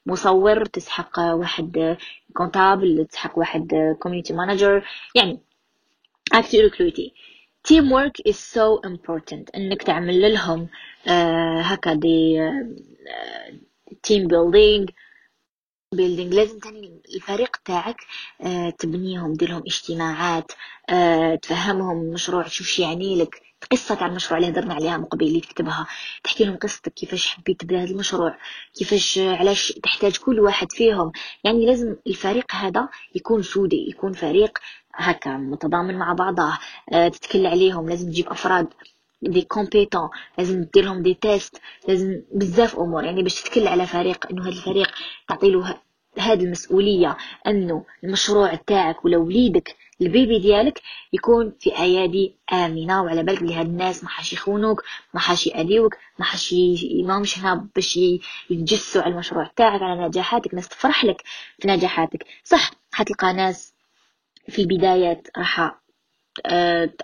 [0.06, 1.98] مصور تسحق واحد
[2.34, 4.86] comptable تسحق واحد community manager
[5.16, 5.40] يعني
[6.34, 7.13] اكتي recruter
[7.63, 10.68] teamwork is so important إنك تعمل لهم
[11.62, 12.39] هكا des
[14.04, 14.86] team building
[15.95, 17.95] building لازم تاني الفريق تاعك
[18.41, 20.51] آه تبنيهم ديرلهم اجتماعات
[20.89, 25.39] آه تفهمهم المشروع شوف يعني لك قصة تاع المشروع اللي هضرنا عليها من قبل اللي
[25.41, 25.88] تكتبها.
[26.23, 28.38] تحكي لهم قصتك كيفاش حبيت تبدا هذا المشروع
[28.77, 31.12] كيفاش علاش تحتاج كل واحد فيهم.
[31.43, 34.58] يعني لازم الفريق هذا يكون soudé يكون فريق
[34.95, 36.58] هكا متضامن مع بعضه
[36.93, 38.67] آه تتكل عليهم لازم تجيب أفراد.
[39.21, 43.03] des compétents لازم دير لهم des tests لازم بزاف أمور.
[43.03, 44.91] يعني باش تتكل على فريق إنه هذا الفريق
[45.27, 45.77] تعطي له
[46.19, 50.81] هذه المسؤولية أنه المشروع تاعك ولا وليدك ال bébé ديالك
[51.13, 53.03] يكون في أيادي آمنة.
[53.03, 56.55] وعلى بالك بلي هاد الناس ما حاش يخونوك ما حاش يأذيوك ما حاش
[57.05, 57.99] ماهمش هنا باش
[58.49, 60.53] يتجسوا على المشروع تاعك على نجاحاتك.
[60.53, 61.23] ناس تفرح لك
[61.60, 62.25] في نجاحاتك.
[62.43, 63.73] صح حتلقى ناس
[64.49, 65.81] في البدايات راح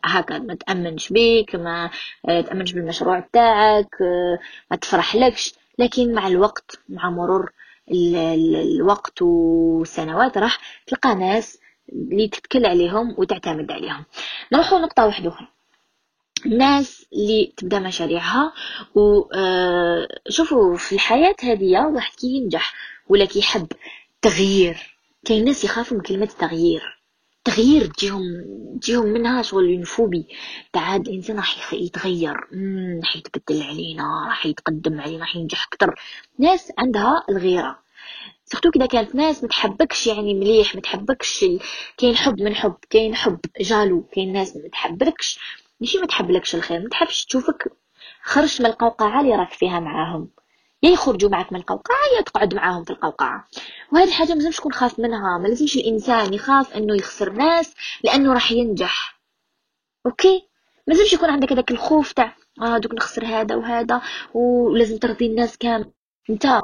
[0.05, 1.89] هكا ما تأمنش بيك ما
[2.29, 4.39] أه تأمنش بالمشروع تاعك أه
[4.71, 7.51] ما تفرح لكش لكن مع الوقت مع مرور
[7.91, 11.59] الوقت والسنوات راح تلقى ناس
[11.91, 14.05] اللي تتكل عليهم وتعتمد عليهم.
[14.53, 15.47] نروحوا نقطة واحدة أخرى.
[16.45, 18.53] الناس اللي تبدأ مشاريعها
[18.95, 22.73] وشوفوا في الحياة هذه واحد كي ينجح
[23.09, 23.67] ولا كي يحب
[24.21, 24.97] تغيير.
[25.25, 26.96] كاين ناس يخافوا من كلمة تغيير.
[27.47, 28.21] تغيير تجيهم
[28.81, 30.25] تجيهم منها شغل une phobie
[30.73, 32.35] تاع هذا الإنسان راح يتغير.
[33.03, 35.95] راح يتبدل علينا راح يتقدم علينا راح ينجح أكثر
[36.39, 37.79] ناس عندها الغيرة.
[38.45, 41.45] surtout كذا كانت ناس متحبكش يعني مليح متحبكش
[41.97, 45.39] كاين حب من حب كاين حب jaloux كاين ناس متحبلكش
[45.81, 47.71] ماشي متحبلكش الخير متحبش تشوفك
[48.23, 50.29] خرجت من القوقعة اللي راك فيها معاهم.
[50.83, 53.47] يا يخرجوا معك من القوقعة يا تقعد معاهم في القوقعة.
[53.93, 58.51] وهذه حاجة ملازمش تكون خاف منها ما لازمش الإنسان يخاف إنه يخسر ناس لأنه راح
[58.51, 59.19] ينجح.
[60.05, 60.47] OK؟
[60.87, 64.01] ما لازمش يكون عندك هذاك الخوف تاع آه دوك نخسر هذا وهذا
[64.33, 65.91] ولازم ترضي الناس كامل.
[66.29, 66.61] أنت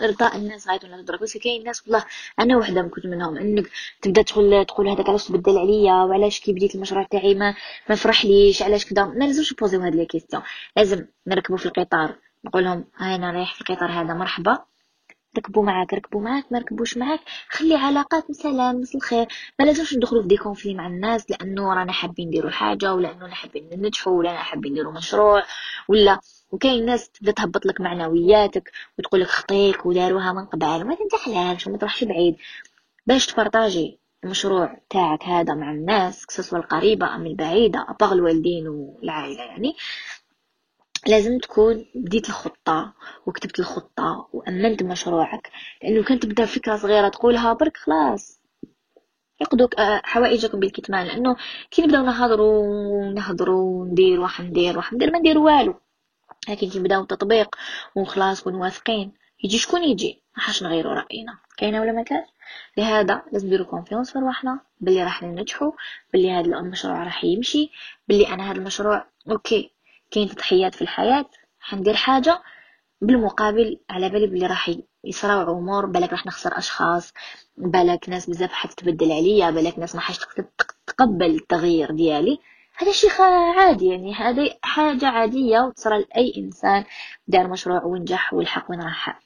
[0.00, 2.04] إرضاء الناس غاية ولا تضرب بس كاين ناس والله
[2.40, 3.36] أنا وحدة ما كنت منهم.
[3.36, 3.70] إنك
[4.02, 7.54] تبدأ تقول تقول هذاك علاش تبدل عليا؟ وعلاش كي بديت المشروع تاعي ما
[7.88, 10.42] ما فرحليش؟ علاش كذا ما لازمش نبوزيو هاد les questions.
[10.76, 12.18] لازم نركبوا في القطار.
[12.44, 14.58] نقول لهم هاي أنا رايح في القطار هذا مرحبا.
[15.38, 17.20] ركبوا معاك ركبوا معاك ما ركبوش معاك.
[17.48, 19.26] خلي علاقات سلام مثل الخير.
[19.58, 23.28] ما لازمش ندخلوا في des conflits مع الناس لأنه رانا حابين نديروا حاجة ولا انه
[23.28, 25.42] حابين ننجحوا ولا حابين نديروا مشروع
[25.88, 26.20] ولا.
[26.50, 31.78] وكاين ناس تبدا تهبط لك معنوياتك وتقول لك خطيك وداروها من قبل ما تنجحلهاش وما
[31.78, 32.36] تروحش بعيد.
[33.06, 39.76] باش تبارطاجي المشروع تاعك هذا مع الناس سواء القريبة أم البعيدة أبغ الوالدين والعائلة يعني.
[41.08, 42.92] لازم تكون بديت الخطة
[43.26, 45.50] وكتبت الخطة وأمنت مشروعك.
[45.82, 48.40] لأنه كان تبدأ فكرة صغيرة تقولها برك خلاص.
[49.40, 51.06] يقضوا آه، حوائجكم بالكتمان.
[51.06, 51.36] لأنه
[51.70, 54.76] كي نبداو نهضروا ونهضروا وندير واش ندير
[55.10, 55.74] ما ندير والو.
[56.48, 57.56] لكن كي نبداو التطبيق
[57.94, 59.12] وخلاص كون واثقين
[59.44, 61.38] يجي شكون يجي؟ ما حاش نغيروا رأينا.
[61.56, 62.28] كاينة ولا ما كاش
[62.76, 65.72] لهذا لازم نديرو confiance في رواحنا بلي راح ننجحوا
[66.12, 67.70] بلي هذا المشروع راح يمشي
[68.08, 69.73] بلي أنا هذا المشروع OK.
[70.14, 71.26] كاين تضحيات في الحياة
[71.60, 72.42] حندير حاجة
[73.00, 74.70] بالمقابل على بالي بلي راح
[75.04, 77.12] يصراو امور بالك راح نخسر أشخاص
[77.56, 80.18] بالك ناس بزاف حتتبدل عليا بالك ناس ما حاش
[80.86, 82.38] تقبل التغيير ديالي.
[82.76, 83.10] هذا شيء
[83.56, 86.84] عادي يعني هذه حاجة عادية وتصرى لأي إنسان
[87.28, 89.20] دار مشروع ونجح والحق وين راح.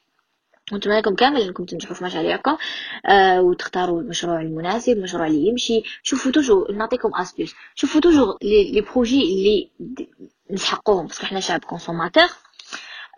[0.71, 2.57] وأنتم عليكم كامل انكم تنجحوا في مشاريعكم
[3.05, 5.83] آه وتختاروا المشروع المناسب المشروع اللي يمشي.
[6.03, 9.69] شوفوا toujours نعطيكم astuce شوفوا toujours les projets اللي
[10.51, 12.29] نسحقوهم parce que حنا شعب consommateur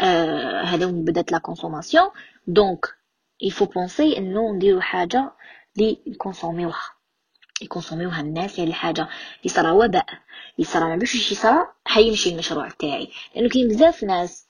[0.02, 2.10] آه هذا من بدات la consommation
[2.48, 2.96] donc
[3.42, 5.32] il faut penser انه نديرو حاجة
[5.78, 6.82] لي نكونسوميوها
[7.62, 9.02] يكونسوميوها الناس يعني حاجة
[9.38, 10.06] اللي صرا وباء.
[10.62, 14.48] صرا ما باش يصرا حيمشي المشروع تاعي لأنه كاين بزاف ناس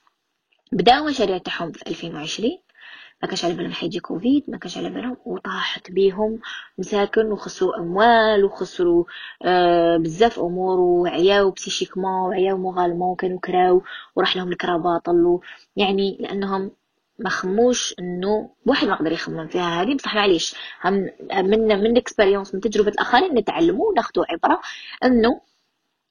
[0.71, 2.51] بداو مشاريع تاعهم في 2020
[3.23, 6.39] ما كانش على بالهم حيجي كوفيد ما كانش على بالهم وطاحت بيهم
[6.77, 9.03] مساكن وخسروا أموال وخسروا
[9.43, 13.83] آه بزاف أمور وعياو psychiquement وعياو moralement كانوا كراو
[14.15, 15.39] وراح لهم الكرا باطل
[15.75, 16.71] يعني لأنهم
[17.19, 19.95] ما خموش إنه واحد ما يقدر يخمم فيها هذه.
[19.95, 20.55] بصح معليش
[20.85, 24.61] من من ال expérience من تجربة الآخرين نتعلموا وناخذوا عبرة
[25.05, 25.41] إنه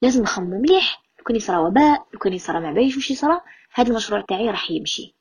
[0.01, 1.03] لازم نخمم مليح.
[1.17, 3.41] لو كان يصرى وباء لو كان يصرى ما بايش وش يصرى
[3.73, 5.15] هذا المشروع تاعي راح يمشي.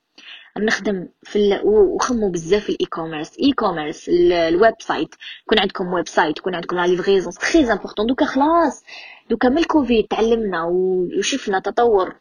[0.65, 1.61] نخدم في ال...
[1.65, 7.33] وخمو بزاف في ال e-commerce e-commerce ال website يكون عندكم website يكون عندكم la livraison
[7.33, 8.85] très important دوكا خلاص.
[9.31, 12.17] دوكا من الكوفيد تعلمنا وشفنا تطور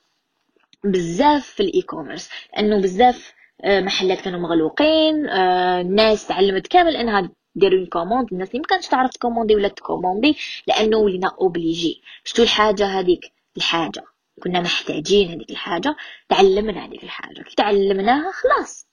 [0.84, 7.30] بزاف في ال e-commerce لأنه بزاف آه، محلات كانوا مغلوقين الناس آه، تعلمت كامل أنها
[7.56, 12.86] ديروا commande الناس اللي ما كانتش تعرف تكوموندي ولا تكوموندي لأنه ولينا obligés شتو الحاجة
[12.86, 14.04] هذيك؟ الحاجة.
[14.39, 15.95] كنا محتاجين هذيك الحاجة
[16.30, 17.41] تعلمنا هذيك الحاجة.
[17.41, 18.88] كي تعلمناها خلاص.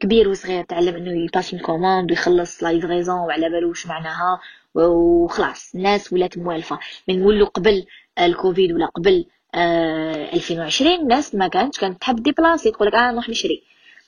[0.00, 4.40] كبير وصغير تعلم إنه يباسي commande ويخلص la livraison وعلى بالو واش معناها
[4.74, 5.74] وخلاص.
[5.74, 6.78] الناس ولات موالفة.
[7.08, 7.86] من نقولوا قبل
[8.18, 13.28] الكوفيد ولا قبل آه 2020 الناس ما كانتش كانت تحب déplacer تقول لك آه نروح
[13.28, 13.62] نشري.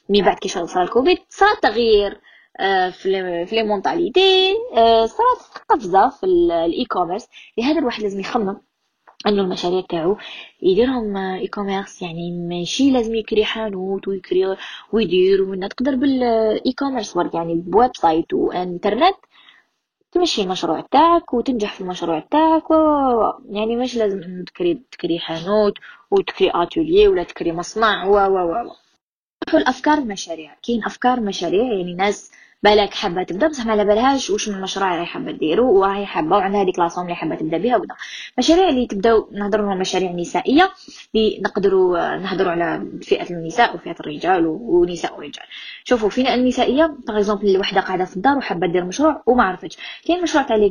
[0.08, 2.20] من بعد كي صار الكوفيد صار تغيير
[2.60, 7.28] آه، في في les mentalités آه، صارت قفزة في ال e-commerce
[7.58, 8.60] لهذا الواحد لازم يخمم.
[9.26, 10.16] إنه المشاريع تاعو
[10.62, 14.56] يديرهم e-commerce يعني ماشي لازم يكري حانوت ويكري
[14.92, 19.16] ويدير ومن تقدر بال e-commerce برك يعني ب website وإنترنت
[20.12, 22.74] تمشي المشروع تاعك وتنجح في المشروع تاعك و...
[23.50, 25.74] يعني مش لازم تكري تكري حانوت
[26.10, 28.72] وتكري اتوليه ولا تكري مصنع و و و
[29.54, 34.54] الأفكار المشاريع كاين أفكار مشاريع يعني ناس بالك حابة تبدأ بصح ما على بالهاش من
[34.54, 37.94] المشروع اللي حابة ديرو وهي حابة وعندها هذيك la somme اللي حابة تبدأ بها وكذا
[38.38, 40.70] مشاريع اللي تبداو نهضروا على مشاريع نسائية
[41.14, 45.44] اللي نقدروا نهضروا على فئة النساء وفئة الرجال ونساء ورجال.
[45.84, 47.18] شوفوا فينا النسائيه باغ
[47.54, 49.78] الوحده قاعدة في الدار وحابة دير مشروع وما عرفتش.
[50.06, 50.68] كاين مشروع تاع les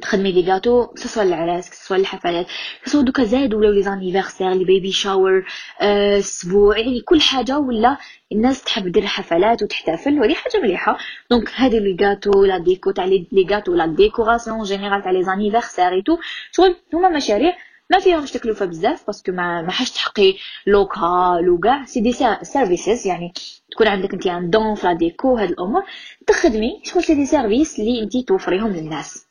[0.00, 2.46] تخدمي des gâteaux سواء العراس سواء الحفلات
[2.84, 5.44] سواء دوكا زادوا ولاو les anniversaires les baby showers
[5.80, 7.96] أسبوع يعني كل حاجة ولا
[8.32, 10.98] الناس تحب دير حفلات وتحتفل وهذه حاجة مليحة.
[11.30, 15.92] donc هذه les gâteaux la déco تاع les gâteaux la décoration générale تاع les anniversaires
[15.92, 16.18] et tout
[16.52, 17.56] شغل هما مشاريع
[17.90, 20.34] ما فيهمش تكلفه بزاف parce que ما ما حاش تحقي
[20.66, 23.32] local وكاع c'est des services يعني
[23.72, 25.82] تكون عندك انت un don في la déco هاد الأمور.
[26.26, 29.26] تخدمي شغل c'est des services اللي انت توفريهم للناس.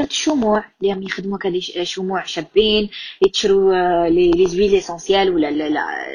[0.00, 2.90] الشموع اللي راهم يخدموا هكا شموع شابين
[3.22, 5.50] يتشروا آه، les les huiles essentielles ولا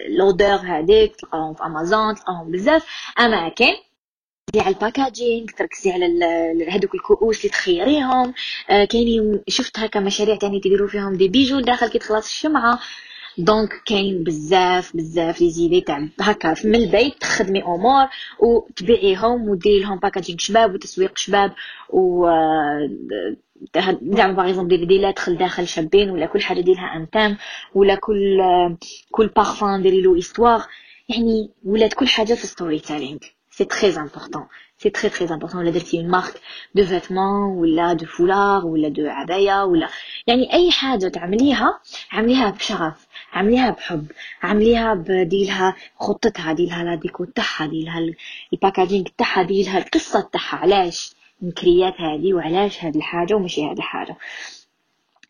[0.10, 2.85] l'odeur هذيك تلقاهم في امازون تلقاهم بزاف.
[3.19, 3.73] اماكن
[4.53, 6.05] تركزي على ال packaging تركزي على
[6.69, 8.33] هذوك الكؤوس اللي تخيريهم.
[8.69, 12.79] آه كاينين شفت هكا مشاريع تاني تديروا فيهم des bijoux داخل كي تخلص الشمعة.
[13.38, 16.55] donc كاين بزاف بزاف les idées تاع هكا.
[16.63, 18.07] من البيت تخدمي أمور
[18.39, 21.53] وتبيعيهم وديري لهم packaging شباب وتسويق شباب
[21.89, 22.89] و آه،
[24.02, 27.38] زعما par exemple ديري لا تدخل داخل شابين ولا كل حاجة ديرها un thème
[27.76, 28.39] ولا كل
[29.12, 30.62] كل بارفان ديري له histoire
[31.10, 33.19] يعني ولات كل حاجة في storytelling
[33.51, 36.41] c'est très important c'est très très important ولا درتي une marque
[36.75, 39.89] de vêtements ولا de foulards ولا de عباية ولا
[40.28, 41.80] يعني أي حاجة تعمليها
[42.12, 44.06] عمليها بشغف عمليها بحب
[44.43, 48.00] عمليها بديلها خطتها ديلها la déco تاعها ديلها
[48.53, 54.17] ال packaging تاعها ديلها القصة تاعها علاش؟ نكريات هذه وعلاش هاد الحاجة وماشي هاد الحاجة.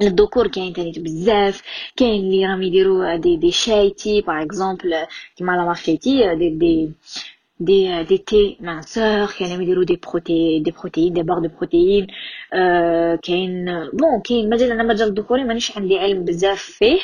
[0.02, 1.62] الذكور كاين تاني بزاف
[1.95, 6.91] كاين اللي راهم يديروا des des شايتي par exemple كيما لا مارشيتي دي دي
[7.60, 12.08] des, des thés minceurs كانوا يديروا des proté des protéines des barres de protéines
[12.54, 17.00] آه كاين bon كاين مجال أنا مجال الذكوري مانيش عندي علم بزاف فيه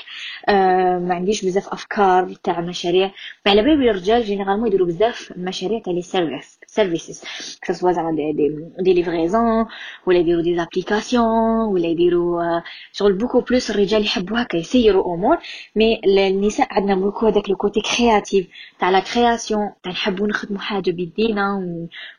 [0.50, 3.12] آه ما عنديش بزاف افكار تاع مشاريع
[3.46, 7.24] مع على بالي الرجال généralement يديروا بزاف مشاريع تاع les services services
[7.62, 9.66] que ce soit زعما des des, des livraisons
[10.06, 15.38] ولا يديروا des applications ولا يديروا آه شغل beaucoup plus الرجال يحبوا هكا يسيروا امور
[15.76, 18.48] mais النساء عندنا beaucoup هذاك le côté créatif
[18.80, 21.62] تاع la création تاع نحبوا نخدموا حاجة بيدينا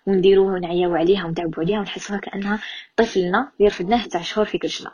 [0.06, 2.58] ونديروها ونعياو عليها ونتعبوا عليها ونحسوها كأنها
[2.96, 4.90] طفلنا اللي رفدناه تاع شهور في كرشنا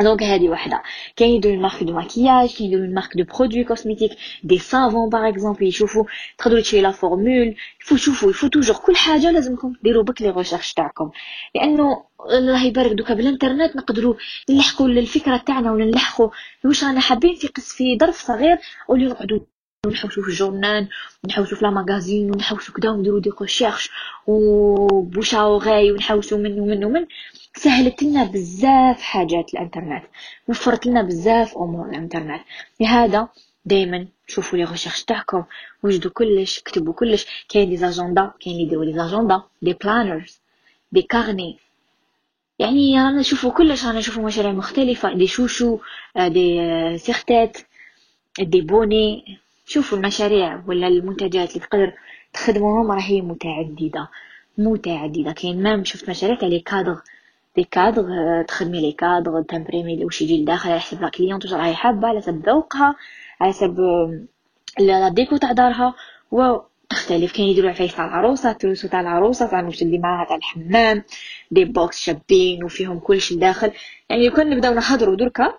[0.00, 0.82] donc هذه وحده
[1.16, 4.10] كاين يديروا marque de maquillage كاين يديروا marque de produits cosmétiques
[4.44, 6.04] des savons par exemple يشوفوا
[6.38, 7.41] تقدروا تشري la formule.
[7.41, 11.10] il faut شوفوا il faut toujours كل حاجة لازمكم ديروا بك les recherches تاعكم.
[11.54, 14.14] لأنه الله يبارك دوكا بالإنترنت نقدروا
[14.50, 16.30] نلحقوا الفكرة تاعنا ولا نلحقوا
[16.64, 19.40] واش رانا حابين في قص في ظرف صغير ولي نقعدوا
[19.86, 20.88] نحوسو في ال journal
[21.26, 23.90] نحوسو في magazine ونحوسو كدا ونديرو des recherches
[24.26, 27.06] وبوشاوغي ونحوسو من ومن ومن.
[27.56, 30.04] سهلت لنا بزاف حاجات الانترنت
[30.48, 32.40] وفرت لنا بزاف أمور الانترنت.
[32.80, 33.28] لهذا
[33.64, 35.44] دائما شوفوا les recherches تاعكم
[35.82, 37.26] وجدوا كلش كتبوا كلش.
[37.48, 40.40] كاين des agendas كاين اللي يديروا les agendas des planners
[40.92, 41.58] des carnets.
[42.58, 45.78] يعني رانا نشوفوا كلش رانا نشوفوا مشاريع مختلفة des chouchous
[46.16, 47.58] des serre-têtes
[48.40, 49.38] des bonnets.
[49.68, 51.92] شوفوا المشاريع ولا المنتجات اللي تقدر
[52.32, 54.08] تخدموهم راهي متعددة
[54.58, 57.00] متعددة كاين même شفت مشاريع تاع les cadres
[57.56, 58.06] des cadres
[58.42, 62.08] تخدمي les cadres ت imprimer واش يجي لداخل على حسب la cliente واش راهي حابة
[62.08, 62.96] على حسب ذوقها
[63.40, 63.76] على حسب
[64.78, 65.94] la déco تاع دارها.
[66.32, 66.56] و
[66.88, 67.32] تختلف.
[67.32, 71.02] كاين يديروا عفايس تاع العروسة trousseau تاع العروسة تاع واش تدي معاها تاع الحمام
[71.50, 73.72] des box شابين وفيهم كلشي لداخل
[74.10, 75.58] يعني كان نبداو نهضروا دركا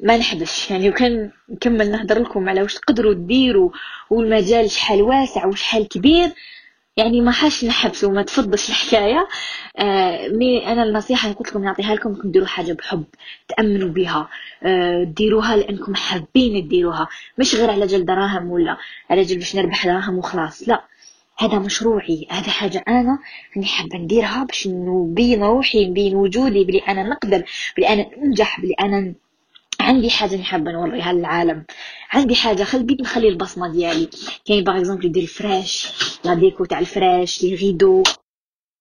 [0.00, 0.70] ما نحبش.
[0.70, 3.70] يعني وكان نكمل نهضر لكم على واش تقدروا ديروا
[4.10, 6.30] والمجال شحال واسع وشحال كبير
[6.96, 9.28] يعني ما حاش نحبس وما تفضش الحكاية.
[9.76, 13.04] آه مي أنا النصيحة اللي قلت لكم نعطيها لكم ديروا حاجة بحب
[13.48, 14.28] تأمنوا بها
[14.62, 17.08] آه ديروها لأنكم حابين ديروها
[17.38, 18.76] مش غير على جل دراهم ولا
[19.10, 20.84] على جل باش نربح دراهم وخلاص لا.
[21.38, 23.18] هذا مشروعي هذا حاجة أنا
[23.56, 27.42] راني حابة نديرها باش نبين روحي نبين وجودي بلي أنا نقدر
[27.76, 29.14] بلي أنا ننجح بلي أنا
[29.88, 31.64] عندي حاجة نحب نوريها للعالم.
[32.10, 34.08] عندي حاجة خل بيت نخلي البصمة ديالي.
[34.44, 35.88] كاين par exemple يدير الفراش
[36.24, 38.02] la déco تاع الفراش les rideaux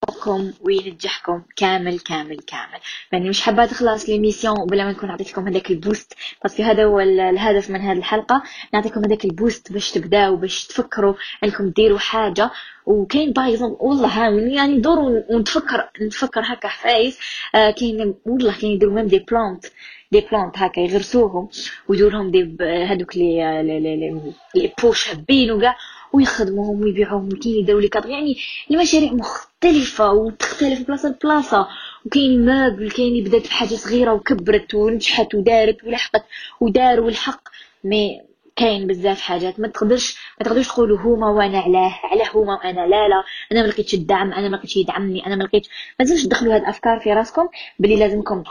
[0.07, 2.79] لكم وينجحكم كامل كامل كامل.
[3.11, 6.13] يعني مش حابة تخلص l'émission بلا ما نكون عطيتكم هذاك ال boost.
[6.43, 10.65] parce que هذا هو الهدف من هذه الحلقة نعطيكم هذاك ال boost باش تبداو باش
[10.67, 12.51] تفكروا إنكم ديروا حاجة.
[12.85, 17.19] وكاين exemple والله ها يعني دور ونتفكر نتفكر هكا عفايس.
[17.55, 19.65] آه كاين والله كاين يديروا même des plantes
[20.11, 21.49] des plantes هكا يغرسوهم
[21.87, 25.75] ويديروا لهم des هذوك les les les pots شابين وكاع.
[26.13, 28.37] ويخدموهم ويبيعوهم وكاين يديروا les cadres يعني
[28.71, 31.67] المشاريع مختلفة وتختلف بلاصة لبلاصة.
[32.05, 36.25] وكاين مابل كاين اللي بدات بحاجة صغيرة وكبرت ونجحت ودارت ولحقت
[36.61, 37.41] ودار والحق.
[37.83, 38.21] mais
[38.55, 39.59] كاين بزاف حاجات.
[39.59, 42.79] ما تقدرش ما تقدرش تقولوا هما وأنا علاه علاه هما وأنا.
[42.87, 43.23] لا لا.
[43.51, 46.99] أنا ما لقيتش الدعم أنا ما لقيتش يدعمني أنا ما لقيتش ما تدخلوا هاد الأفكار
[46.99, 47.47] في راسكم
[47.79, 48.43] بلي لازمكم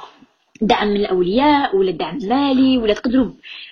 [0.61, 3.31] دعم من الأولياء ولا دعم مالي ولا تقدروا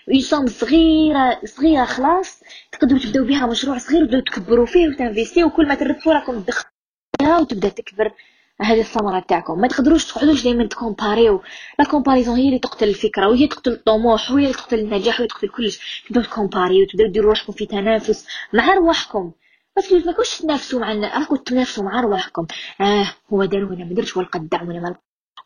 [0.09, 2.43] ب somme صغيره صغيرة خلاص
[2.73, 7.41] تقدروا تبداو بها مشروع صغير وتبداو تكبروا فيه وت investir وكل ما تربحوا راكم تدخلوها
[7.41, 8.13] وتبدأ تكبر
[8.61, 11.43] هذه الثمرة تاعكم ما تقدروش تقعدوش دائما ت comparer
[11.79, 11.82] يو.
[11.82, 15.49] la comparaison هي اللي تقتل الفكرة وهي تقتل الطموح وهي اللي تقتل النجاح وهي تقتل
[15.49, 16.03] كلش.
[16.09, 19.33] تبداو ت comparer يو تبداو ديروا روحكم في تنافس مع رواحكم.
[19.77, 22.47] بس ما كنتش تنافسوا مع راكم تنافسوا مع رواحكم.
[22.81, 24.95] آه هو دار وأنا ما درتش هو القدع وأنا ما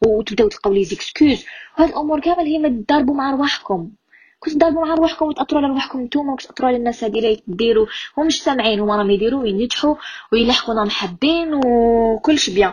[0.06, 1.44] وتبداو تلقاو les excuses.
[1.78, 3.90] وهاد الأمور كامل هي ما مع رواحكم.
[4.40, 7.87] كنت تضاربوا مع رواحكم وتاثروا على رواحكم نتوما كنت تاثروا على الناس هادي اللي ديروا
[8.18, 9.94] هم مش سامعين هما راهم يديروا وينجحوا
[10.32, 12.72] ويلحقوا راهم حابين وكلش بيان.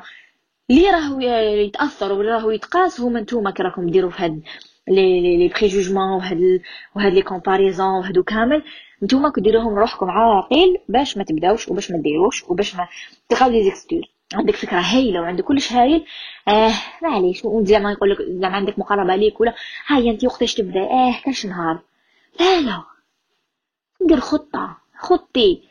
[0.72, 1.20] اللي راهو
[1.66, 4.42] يتأثر ولا راهو يتقاس هما نتوما كي راكم ديروا في هاد
[4.88, 6.62] les les préjugements وهاد
[6.96, 8.64] وهاد les comparaisons وهادو كامل.
[9.04, 12.88] نتوما كديروهم روحكم عاقل باش ما تبداوش وباش ما ديروش وباش ما
[13.30, 14.04] تلقاو les excuses.
[14.36, 16.06] عندك فكرة هايلة وعندك كلش هايل
[16.48, 16.72] آه
[17.04, 19.56] معليش زعما يقول لك زعما عندك مقاربة ليك ولا
[19.88, 21.80] هاي أنت وقتاش تبدأ؟ آه كاش نهار.
[22.40, 22.84] لا لا.
[24.02, 25.62] ندير خطة خطي.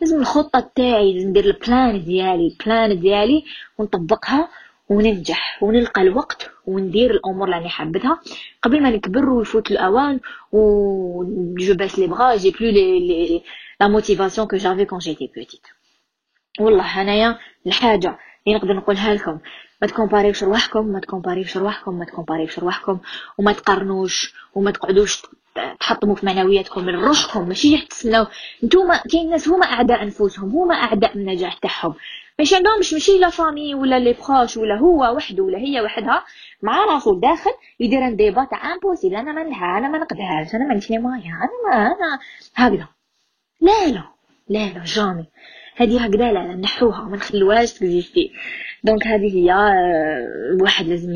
[0.00, 3.44] لازم الخطة تاعي لازم ندير ال plan ديالي ال plan ديالي
[3.78, 4.48] ونطبقها
[4.88, 8.20] وننجح ونلقى الوقت وندير الأمور اللي راني حابتها.
[8.62, 10.20] قبل ما نكبر ويفوت الأوان
[10.52, 11.24] و
[11.58, 15.66] je baisse les bras j'ai plus la motivation que j'avais quand j'étais petite
[16.60, 18.18] والله انايا الحاجة.
[18.46, 19.38] اللي نقدر نقولها لكم
[19.82, 22.98] ما تكومباريوش رواحكم ما تكومباريوش رواحكم ما تكومباريوش رواحكم
[23.38, 25.22] وما تقارنوش وما تقعدوش
[25.80, 27.48] تحطموا في معنوياتكم من روحكم.
[27.48, 28.26] ماشي تسناو
[28.64, 31.94] نتوما كاين ناس هما أعداء أنفسهم هما أعداء النجاح تاعهم.
[32.38, 36.24] ماشي عندهمش ماشي la famille ولا les proches ولا هو وحده ولا هي وحدها.
[36.62, 39.42] مع راسو داخل يدير un débat تاع impossible أنا ما
[39.78, 42.18] أنا ما نقدرش أنا ما عنديش مايا أنا ما أنا.
[42.54, 42.88] هكذا.
[43.60, 44.04] لا لا
[44.48, 45.26] لا لا jamais.
[45.76, 48.32] هذه هكذا لا نحوها ما نخلوهاش تكزيستي.
[48.84, 49.52] donc هذه هي
[50.54, 51.14] الواحد لازم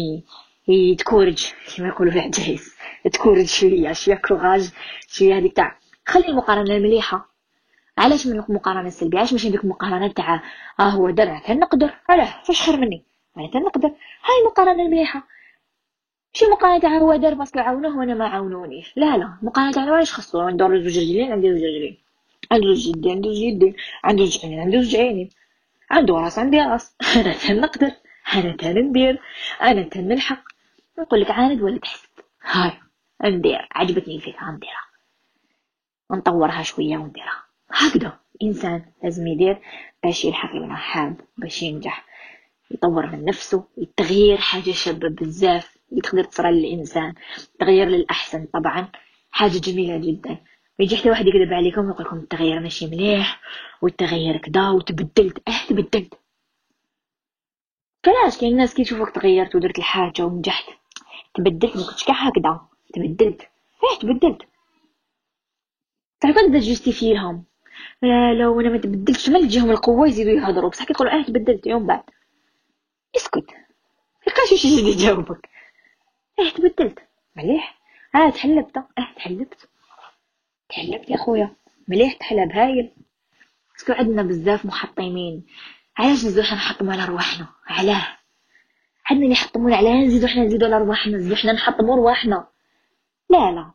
[0.68, 2.75] يتكورج كما يقولوا في العجايز
[3.12, 4.70] تكورج شوية شوية courage
[5.09, 7.35] شوية هذيك تاع خلي المقارنة المليحه
[7.99, 10.42] علاش من المقارنه السلبيه علاش ماشي ديك المقارنه تاع
[10.81, 13.05] آه هو دار أنا نقدر؟ علاه فاش خير مني
[13.37, 13.88] أنا نقدر.
[13.88, 15.28] هاي المقارنه المليحه
[16.35, 18.93] ماشي المقارنه تاع هو دار parce que عاونوه وأنا ما عاونونيش.
[18.97, 21.99] لا لا المقارنه تاع واش خصو ندور زوج رجلين عندي زوج رجلين.
[22.53, 23.74] عنده يدين عنده يدين
[24.05, 25.30] عنده زوج عينين عنده زوج عينين
[25.90, 27.92] عنده راس عندي راس أنا تنقدر
[28.34, 29.20] أنا تندير
[29.62, 30.42] أنا تنلحق
[30.99, 32.09] نقول لك عاند ولا تحسد
[32.42, 32.72] هاي
[33.24, 34.88] ندير عجبتني الفكرة نديرها
[36.11, 37.44] نطورها شوية ونديرها.
[37.70, 39.59] هكذا إنسان لازم يدير
[40.05, 42.05] باش يلحق لما حاب باش ينجح.
[42.70, 45.78] يطور من نفسه التغيير حاجة شابة بزاف.
[45.90, 47.14] اللي تقدر تصرى للإنسان
[47.61, 48.88] تغيير للأحسن طبعا.
[49.30, 50.38] حاجة جميلة جدا.
[50.79, 53.41] يجي حتى واحد يكذب عليكم ويقول لكم التغيير ماشي مليح
[53.83, 55.49] والتغيير كدا وتبدلت.
[55.49, 56.14] أه تبدلت.
[58.05, 60.64] كلاش كاين الناس كيشوفوك تغيرت ودرت الحاجة ونجحت.
[61.35, 62.61] تبدلت ما كنتش كاع هكذا.
[62.95, 63.43] تبدلت.
[63.43, 64.43] أه تبدلت.
[66.20, 67.45] تعرف تبدا تجوستيفي لهم.
[68.03, 69.31] لا لو أنا ما تبدلتش.
[69.31, 70.70] ما تجيهم القوة يزيدوا يهضروا.
[70.70, 72.03] بصح كيقولوا أه تبدلت يوم بعد.
[73.16, 73.51] اسكت.
[74.26, 75.49] ميبقاش شي جديد يجاوبك.
[76.39, 76.99] أه تبدلت.
[77.37, 77.79] مليح.
[78.14, 78.76] أه تحلبت.
[78.76, 79.68] أه تحلبت.
[80.69, 81.51] تحلبت يا خويا
[81.89, 82.91] مليح تحلب هايل
[83.74, 85.47] parce que عندنا بزاف محطمين.
[85.99, 88.07] علاش نزيدو حنا نحطمو على رواحنا؟ علاه.
[89.07, 92.47] عندنا اللي يحطمونا علاه نزيدو حنا نزيدو على رواحنا نزيدو حنا نحطمو رواحنا.
[93.31, 93.71] لا لا.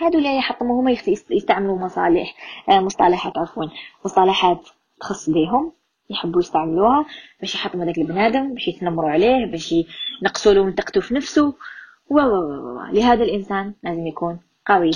[0.00, 0.96] هادو اللي يحطمو هما
[1.30, 2.34] يستعملوا مصالح
[2.68, 3.64] آه مصطلحات عفوا
[4.04, 4.68] مصطلحات
[5.00, 5.72] تخص بيهم
[6.10, 7.06] يحبوا يستعملوها
[7.40, 9.74] باش يحطموا داك البنادم باش يتنمروا عليه باش
[10.22, 11.54] ينقصوا له منطقته في نفسه
[12.10, 12.18] و
[12.92, 14.90] لهذا الإنسان لازم يكون قوي.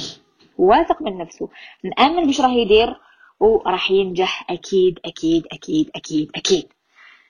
[0.59, 1.49] واثق من نفسه.
[1.85, 2.97] مآمن بش راه يدير
[3.41, 6.69] وراح ينجح أكيد أكيد أكيد أكيد أكيد.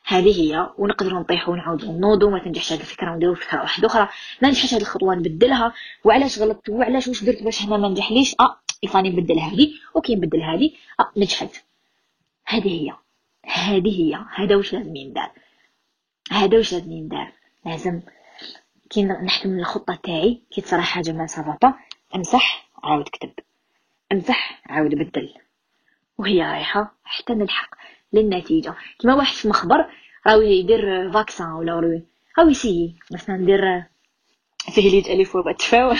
[0.07, 4.09] هذه هي ونقدروا نطيحوا ونعاودوا نوضوا ما تنجحش هذه الفكرة ونديروا فكرة واحدة أخرى.
[4.43, 5.73] ما نجحش هذه الخطوة نبدلها.
[6.05, 9.73] وعلاش غلطت؟ وعلاش واش درت باش هنا ما نجحليش آه يفاني نبدل هذه.
[9.97, 10.71] OK نبدل هذه.
[11.01, 11.65] آه نجحت.
[12.47, 12.93] هذه هي.
[13.45, 14.25] هذه هي.
[14.35, 15.31] هذا واش لازم يندار
[16.31, 17.33] هذا واش لازم يندار
[17.67, 18.01] لازم
[18.91, 21.75] كي نحكم الخطة تاعي كي تصرا حاجة ما ça va
[22.15, 22.69] امسح.
[22.85, 23.31] عاود كتب.
[24.13, 25.35] امسح عاود بدل.
[26.19, 27.75] وهي رايحة حتى نلحق
[28.13, 28.75] للنتيجة.
[28.99, 29.87] كما واحد في مخبر
[30.27, 32.03] راهو يدير vaccin ولا
[32.39, 32.97] راهو يسيي.
[33.13, 33.85] مثلا ندير
[34.75, 35.97] فيه ليت الف وباء تفاوى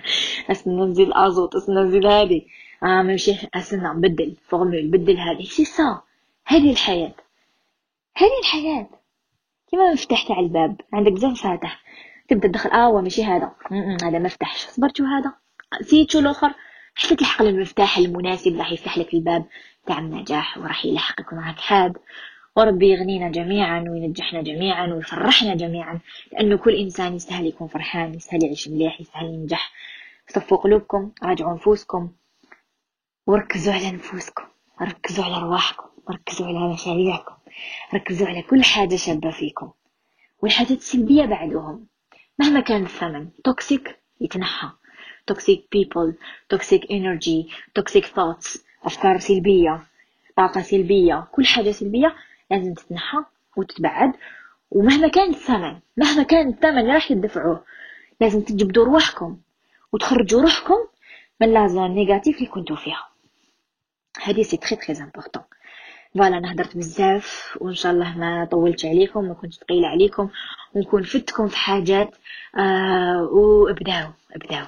[0.50, 2.46] اسنا نزيد الازوت اسنا نزيد هادي.
[2.82, 5.44] آه ماشي اسنا نبدل formule بدل هادي.
[5.44, 6.02] سي سا.
[6.46, 7.14] هذه الحياة.
[8.16, 8.88] هذه الحياة.
[9.70, 10.80] كيما مفتاح تاع الباب.
[10.92, 11.82] عندك بزاف مفاتح
[12.28, 12.70] تبدأ تدخل.
[12.70, 13.52] آه ماشي هذا.
[14.02, 15.47] هذا ما فتحش صبرتو هذا؟
[15.80, 16.54] نسيتو الآخر
[16.94, 19.46] حتى تلحق المفتاح المناسب راح يفتح لك الباب.
[19.86, 21.96] تاع النجاح وراح يلحقك معك حاد
[22.56, 26.00] وربي يغنينا جميعا وينجحنا جميعا ويفرحنا جميعا.
[26.32, 29.72] لأنه كل إنسان يستاهل يكون فرحان يستاهل يعيش مليح يستاهل ينجح.
[30.28, 32.12] صفوا قلوبكم راجعوا نفوسكم
[33.26, 34.44] وركزوا على نفوسكم
[34.82, 37.34] ركزوا على رواحكم ركزوا على مشاريعكم.
[37.94, 39.70] ركزوا على كل حاجة شابة فيكم.
[40.42, 41.86] والحاجات السلبية بعدهم.
[42.38, 44.68] مهما كان الثمن toxique يتنحى.
[45.32, 46.12] Toxic people
[46.54, 49.82] toxic energy toxic thoughts أفكار سلبية
[50.36, 52.14] طاقة سلبية كل حاجة سلبية
[52.50, 53.18] لازم تتنحى
[53.56, 54.12] وتتبعد
[54.70, 57.64] ومهما كان الثمن مهما كان الثمن اللي راح تدفعوه
[58.20, 59.36] لازم تجبدوا روحكم
[59.92, 60.76] وتخرجوا روحكم
[61.40, 63.08] من la zone négative اللي كنتو فيها
[64.22, 65.42] هذه c'est très très important
[66.14, 70.28] voilà أنا هدرت بزاف وان شاء الله ما طولتش عليكم ما كنتش ثقيله عليكم
[70.74, 72.16] ونكون فتكم في حاجات
[72.58, 74.66] آه وابداو ابداو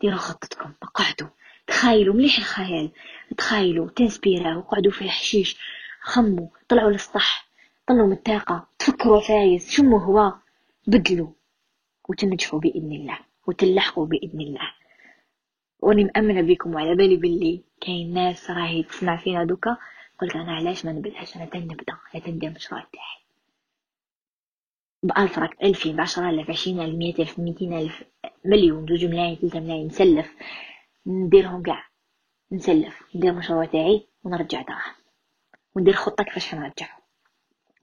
[0.00, 1.28] ديروا خطتكم قعدوا.
[1.66, 2.90] تخيلوا مليح الخيال.
[3.36, 5.58] تخيلوا تنسبيراو قعدوا في الحشيش.
[6.00, 7.48] خموا طلعوا للسطح
[7.86, 8.68] طلعوا من الطاقة.
[8.78, 9.70] تفكروا فايز.
[9.70, 10.32] شموا هو
[10.86, 11.32] بدلوا.
[12.08, 13.18] وتنجحوا بإذن الله.
[13.46, 14.72] وتلحقوا بإذن الله.
[15.80, 19.76] وأني مأمنة بكم وعلى بالي باللي كاين ناس راهي تسمع فينا دوكا.
[20.20, 21.96] قلت أنا علاش ما نبدأش؟ أنا تنبدأ.
[22.14, 23.27] أنا تنبدأ المشروع تاعي
[25.02, 28.02] بألف راك ألفين بعشرة آلاف عشرين ألف مية ألف ميتين ألف
[28.44, 30.34] مليون زوج ملايين ثلاثة ملايين نسلف.
[31.06, 31.84] نديرهم كاع.
[32.52, 33.02] نسلف.
[33.14, 34.94] ندير المشروع تاعي ونرجع دراهم
[35.76, 37.00] وندير خطة كيفاش نرجعهم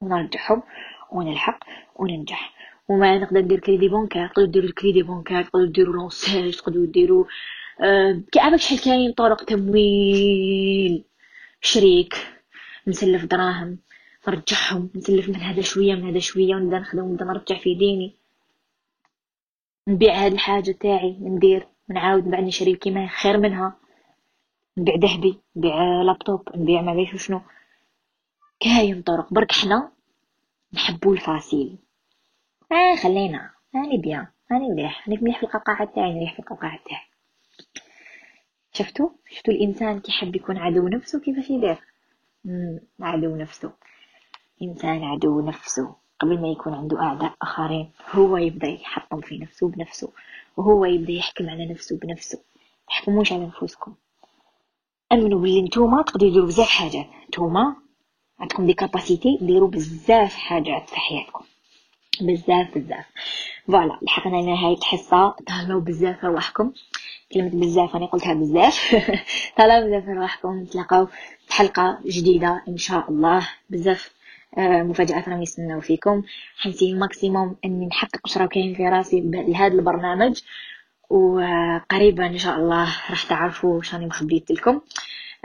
[0.01, 0.63] ونرجعهم
[1.11, 1.59] ونلحق
[1.95, 2.53] وننجح.
[2.89, 7.26] وما نقدر ندير crédit bancaire تقدروا ديروا ال crédit bancaire تقدروا ديروا l'ANSEJ تقدروا ديروا
[7.82, 11.03] أه كاع شحال كاين طرق تمويل.
[11.61, 12.13] شريك.
[12.88, 13.80] نسلف دراهم.
[14.30, 18.15] نرجعهم نسلف من هذا شوية من هذا شوية ونبدأ نخدم ونبدأ نرجع في ديني.
[19.88, 23.78] نبيع هاد الحاجة تاعي ندير ونعاود بعد نشري كيما خير منها.
[24.78, 27.41] نبيع ذهبي نبيع لابتوب نبيع ما بيش شنو.
[28.59, 29.34] كاين طرق.
[29.34, 29.91] برك حنا
[30.73, 31.78] نحبو ال facile
[32.71, 33.51] آه خلينا.
[33.76, 34.28] هاني bien.
[34.51, 35.07] هاني مليح.
[35.07, 37.05] هاني مليح في القوقعة تاعي مليح في القوقعة تاعي.
[38.73, 41.78] شفتو شفتو الإنسان كيحب يكون عدو نفسه كيفاش يدير؟
[42.99, 43.71] عدو نفسه.
[44.62, 50.10] إنسان عدو نفسه قبل ما يكون عنده أعداء آخرين هو يبدأ يحطم في نفسه بنفسه
[50.58, 52.39] وهو يبدأ يحكم على نفسه بنفسه.
[52.88, 53.93] تحكموش على نفوسكم
[55.12, 57.76] آمنوا باللي نتوما تقدروا ديروا بزاف حاجات نتوما
[58.39, 61.45] عندكم دي كاباسيتي ديروا بزاف حاجات في حياتكم.
[62.22, 63.06] بزاف بزاف.
[63.68, 66.72] فوالا لحقنا لنهاية الحصة تهلاو بزاف رواحكم
[67.34, 68.95] كلمة بزاف أنا قلتها بزاف.
[69.58, 71.06] تهلاو بزاف رواحكم نتلاقاو
[71.45, 73.47] في حلقة جديدة إن شاء الله.
[73.70, 74.14] بزاف
[74.58, 76.24] آه، مفاجآت راهم يستناو فيكم.
[76.58, 80.41] حنسي ال maximum أني نحقق واش راه كاين في راسي لهذا البرنامج.
[81.10, 84.82] وقريبا إن شاء الله راح تعرفوا شاني مخبيت لكم.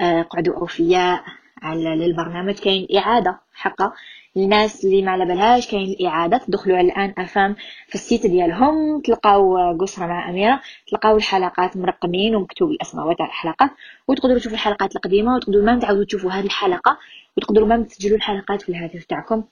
[0.00, 1.24] آه، قعدوا أوفياء
[1.62, 3.92] على للبرنامج كاين إعادة حقا
[4.36, 7.56] الناس اللي ما على بالهاش كاين الاعاده تدخلوا الآن أفام
[7.88, 9.00] في السيت ديالهم.
[9.00, 10.60] تلقاو قصرة مع أميرة.
[10.90, 13.70] تلقاو الحلقات مرقمين ومكتوب الأسماء تاع الحلقات.
[14.08, 16.98] وتقدروا تشوفوا الحلقات القديمة وتقدروا ما تعاودوا تشوفوا هذه الحلقة.
[17.36, 19.44] وتقدروا ما تسجلوا الحلقات في الهاتف تاعكم.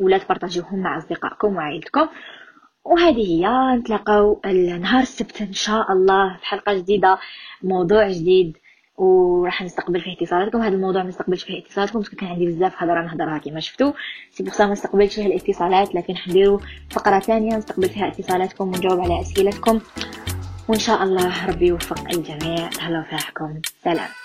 [0.00, 2.06] ولا تبارطاجيوهم مع أصدقائكم وعائلتكم.
[2.84, 3.76] وهذه هي.
[3.76, 7.18] نتلاقاو النهار السبت إن شاء الله في حلقة جديدة.
[7.62, 8.56] موضوع جديد.
[9.00, 10.62] وراح نستقبل فيه اتصالاتكم.
[10.62, 11.08] هذا الموضوع ما
[11.44, 13.92] فيه اتصالاتكم كان عندي بزاف هضره نهضرها كيما شفتوا
[14.30, 16.58] سي بوغ ما نستقبلش فيه الاتصالات لكن حنديروا
[16.90, 19.80] فقرة ثانية نستقبل فيها اتصالاتكم ونجاوب على أسئلتكم.
[20.68, 22.68] وإن شاء الله ربي يوفق الجميع.
[22.68, 23.16] تهلاو في
[23.84, 24.19] سلام.